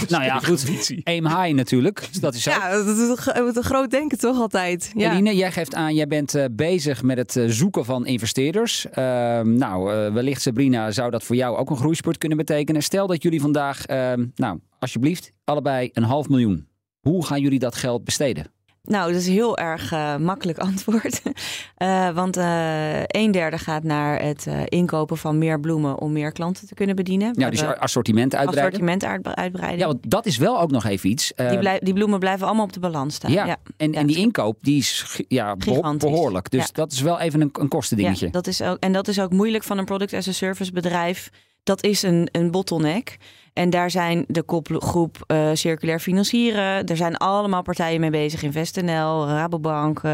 [0.10, 0.93] nou ja, goed.
[1.03, 2.07] Aim high natuurlijk.
[2.12, 2.49] Dus dat is zo.
[2.49, 4.91] Ja, dat is een groot denken toch altijd.
[4.95, 5.12] Ja.
[5.12, 8.89] Eline, jij geeft aan, jij bent uh, bezig met het uh, zoeken van investeerders.
[8.89, 12.83] Ehm, nou, wellicht Sabrina, zou dat voor jou ook een groeispurt kunnen betekenen?
[12.83, 16.67] Stel dat jullie vandaag, ehm, nou, alsjeblieft, allebei een half miljoen.
[16.99, 18.51] Hoe gaan jullie dat geld besteden?
[18.88, 21.21] Nou, dat is heel erg uh, makkelijk antwoord.
[21.78, 26.67] uh, want uh, een derde gaat naar het inkopen van meer bloemen om meer klanten
[26.67, 27.34] te kunnen bedienen.
[27.38, 28.80] Ja, dus assortiment uitbreiden.
[28.80, 29.80] Assortiment uitbreiden.
[29.80, 31.34] Ja, want dat is wel ook nog even iets.
[31.36, 33.32] Die, die, bloemen blijven allemaal op de balans staan.
[33.32, 33.58] Ja, ja.
[33.78, 35.56] En, en die inkoop die is ja,
[35.97, 36.50] behoorlijk.
[36.52, 38.26] Dus dat is wel even een, een kostendingetje.
[38.26, 40.71] Ja, dat is ook, en dat is ook moeilijk van een product as a service
[40.71, 41.30] bedrijf.
[41.63, 43.17] Dat is een, een bottleneck.
[43.58, 46.86] En daar zijn de kopgroep uh, Circulair Financieren.
[46.86, 48.43] Er zijn allemaal partijen mee bezig.
[48.43, 50.12] InvestNL, Rabobank, eh,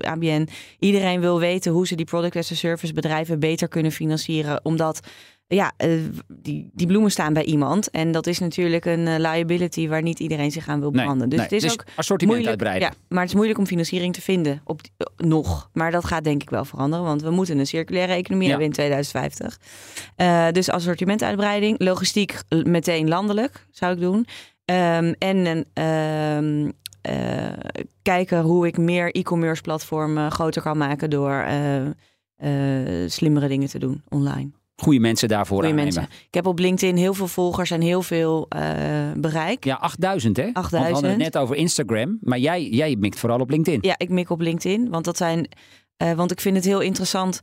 [0.00, 0.48] ABN.
[0.78, 4.60] Iedereen wil weten hoe ze die product as a service bedrijven beter kunnen financieren.
[4.64, 5.00] Omdat
[5.48, 7.90] ja, uh, die, die bloemen staan bij iemand.
[7.90, 11.28] En dat is natuurlijk een uh, liability waar niet iedereen zich aan wil branden.
[11.28, 12.88] Nee, dus het is dus ook assortiment uitbreiden.
[12.88, 14.60] Ja, maar het is moeilijk om financiering te vinden.
[14.64, 15.70] Op, uh, nog.
[15.72, 17.04] Maar dat gaat denk ik wel veranderen.
[17.04, 18.50] Want we moeten een circulaire economie ja.
[18.50, 19.58] hebben in 2050.
[20.52, 21.78] dus assortimentuitbreiding.
[21.78, 24.26] Logistiek meteen landelijk zou ik doen.
[24.64, 26.72] Um, en um,
[28.02, 31.46] kijken hoe ik meer e-commerce platformen groter kan maken door
[33.06, 34.50] slimmere dingen te doen online
[34.82, 35.94] goede mensen daarvoor goeie aannemen.
[35.94, 36.12] Mensen.
[36.26, 38.62] Ik heb op LinkedIn heel veel volgers en heel veel uh,
[39.16, 39.64] bereik.
[39.64, 40.50] Ja, 8000 hè?
[40.52, 40.70] 8000.
[40.70, 43.78] Want we hadden het net over Instagram, maar jij, jij mikt vooral op LinkedIn.
[43.82, 45.48] Ja, ik mik op LinkedIn, want dat zijn,
[46.02, 47.40] uh, want ik vind het heel interessant.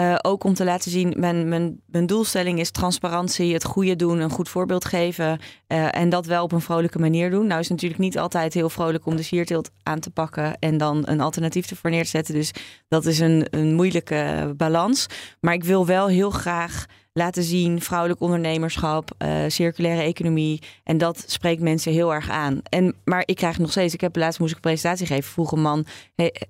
[0.00, 1.48] Uh, ook om te laten zien, mijn,
[1.86, 5.38] mijn, doelstelling is transparantie, het goede doen, een goed voorbeeld geven.
[5.68, 7.46] Uh, en dat wel op een vrolijke manier doen.
[7.46, 10.78] Nou is het natuurlijk niet altijd heel vrolijk om de sierteelt aan te pakken en
[10.78, 12.32] dan een alternatief ervoor neer te.
[12.32, 12.52] Dus
[12.88, 15.06] dat is een, een moeilijke balans.
[15.40, 20.62] Maar ik wil wel heel graag laten zien vrouwelijk ondernemerschap, uh, circulaire economie.
[20.84, 22.60] En dat spreekt mensen heel erg aan.
[22.68, 25.52] En, maar ik krijg nog steeds, ik heb laatst moest ik een presentatie geven, vroeg
[25.52, 25.86] een man,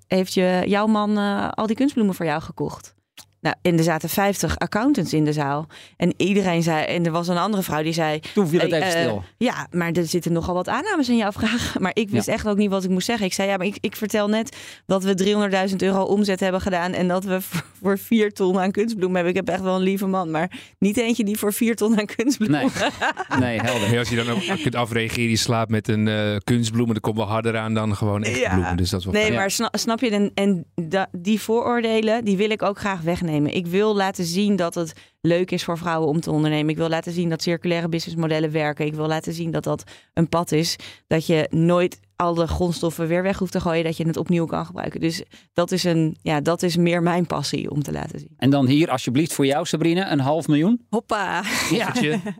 [0.07, 1.17] heeft je, jouw man
[1.51, 2.95] al die kunstbloemen voor jou gekocht?
[3.41, 5.67] Nou, en er zaten 50 accountants in de zaal.
[5.97, 8.19] En iedereen zei, en er was een andere vrouw die zei.
[8.33, 9.23] Toen viel het even uh, stil.
[9.37, 11.75] Ja, maar er zitten nogal wat aannames in jouw vraag.
[11.87, 12.33] Maar ik wist ja.
[12.33, 13.25] echt ook niet wat ik moest zeggen.
[13.25, 16.93] Ik zei, ja, maar ik, ik vertel net dat we 300.000 euro omzet hebben gedaan.
[16.93, 17.37] En dat we
[17.81, 19.31] voor 4 ton aan kunstbloem hebben.
[19.31, 22.05] Ik heb echt wel een lieve man, maar niet eentje die voor 4 ton aan
[22.05, 22.51] kunstbloem.
[22.51, 22.69] Nee,
[23.39, 23.97] nee helder.
[23.99, 26.87] Als je dan ook kunt afreageren, je slaapt met een uh, kunstbloem.
[26.87, 28.53] Dat komt wel harder aan dan gewoon echt ja.
[28.53, 28.77] bloemen.
[28.77, 30.09] Dus dat is wel nee, maar snap, snap je?
[30.09, 34.55] En, en da, die vooroordelen, die wil ik ook graag wegnemen Ik wil laten zien
[34.55, 36.69] dat het leuk is voor vrouwen om te ondernemen.
[36.69, 38.85] Ik wil laten zien dat circulaire businessmodellen werken.
[38.85, 40.75] Ik wil laten zien dat dat een pad is.
[41.07, 43.83] Dat je nooit al de grondstoffen weer weg hoeft te gooien.
[43.83, 44.99] Dat je het opnieuw kan gebruiken.
[44.99, 48.33] Dus dat is, een, ja, dat is meer mijn passie om te laten zien.
[48.37, 50.85] En dan hier alsjeblieft voor jou Sabrina, een half miljoen.
[50.89, 51.43] Hoppa.
[51.69, 51.93] Ja,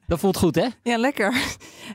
[0.07, 0.67] dat voelt goed hè?
[0.83, 1.33] Ja, lekker.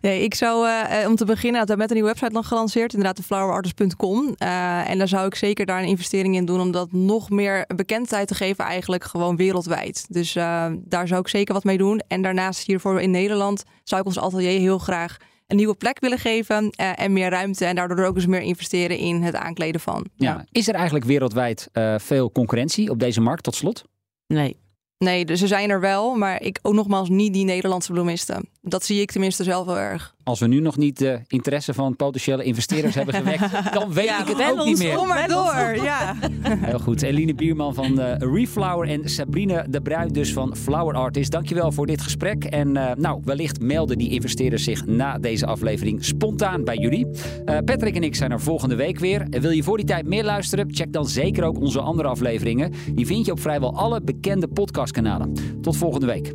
[0.00, 2.92] Nee, ik zou uh, om te beginnen, we hebben met een nieuwe website nog gelanceerd,
[2.92, 4.34] inderdaad de flowerartist.com.
[4.38, 7.64] Uh, en daar zou ik zeker daar een investering in doen om dat nog meer
[7.76, 10.06] bekendheid te geven eigenlijk gewoon wereldwijd.
[10.08, 12.00] Dus uh, daar zou ik zeker wat mee doen.
[12.08, 15.16] En daarnaast hiervoor in Nederland zou ik ons atelier heel graag
[15.52, 17.64] een nieuwe plek willen geven uh, en meer ruimte.
[17.64, 20.06] En daardoor ook eens meer investeren in het aankleden van.
[20.16, 20.32] Ja.
[20.32, 20.44] ja.
[20.52, 23.84] Is er eigenlijk wereldwijd uh, veel concurrentie op deze markt tot slot?
[24.26, 24.60] Nee.
[24.98, 28.48] Nee, dus ze zijn er wel, maar ik ook nogmaals niet die Nederlandse bloemisten.
[28.60, 30.14] Dat zie ik tenminste zelf wel erg.
[30.24, 34.20] Als we nu nog niet de interesse van potentiële investeerders hebben gewekt, dan weet ja,
[34.20, 34.96] ik het ook niet meer.
[34.96, 36.16] Kom maar door, ja.
[36.70, 37.02] Heel goed.
[37.02, 41.30] Eline Bierman van uh, Reflower en Sabrine de Bruin dus van Flower Artist.
[41.30, 42.44] Dankjewel voor dit gesprek.
[42.44, 47.06] En uh, nou, wellicht melden die investeerders zich na deze aflevering spontaan bij jullie.
[47.06, 49.26] Uh, Patrick en ik zijn er volgende week weer.
[49.30, 50.74] Wil je voor die tijd meer luisteren?
[50.74, 52.72] Check dan zeker ook onze andere afleveringen.
[52.94, 55.32] Die vind je op vrijwel alle bekende podcastkanalen.
[55.60, 56.34] Tot volgende week.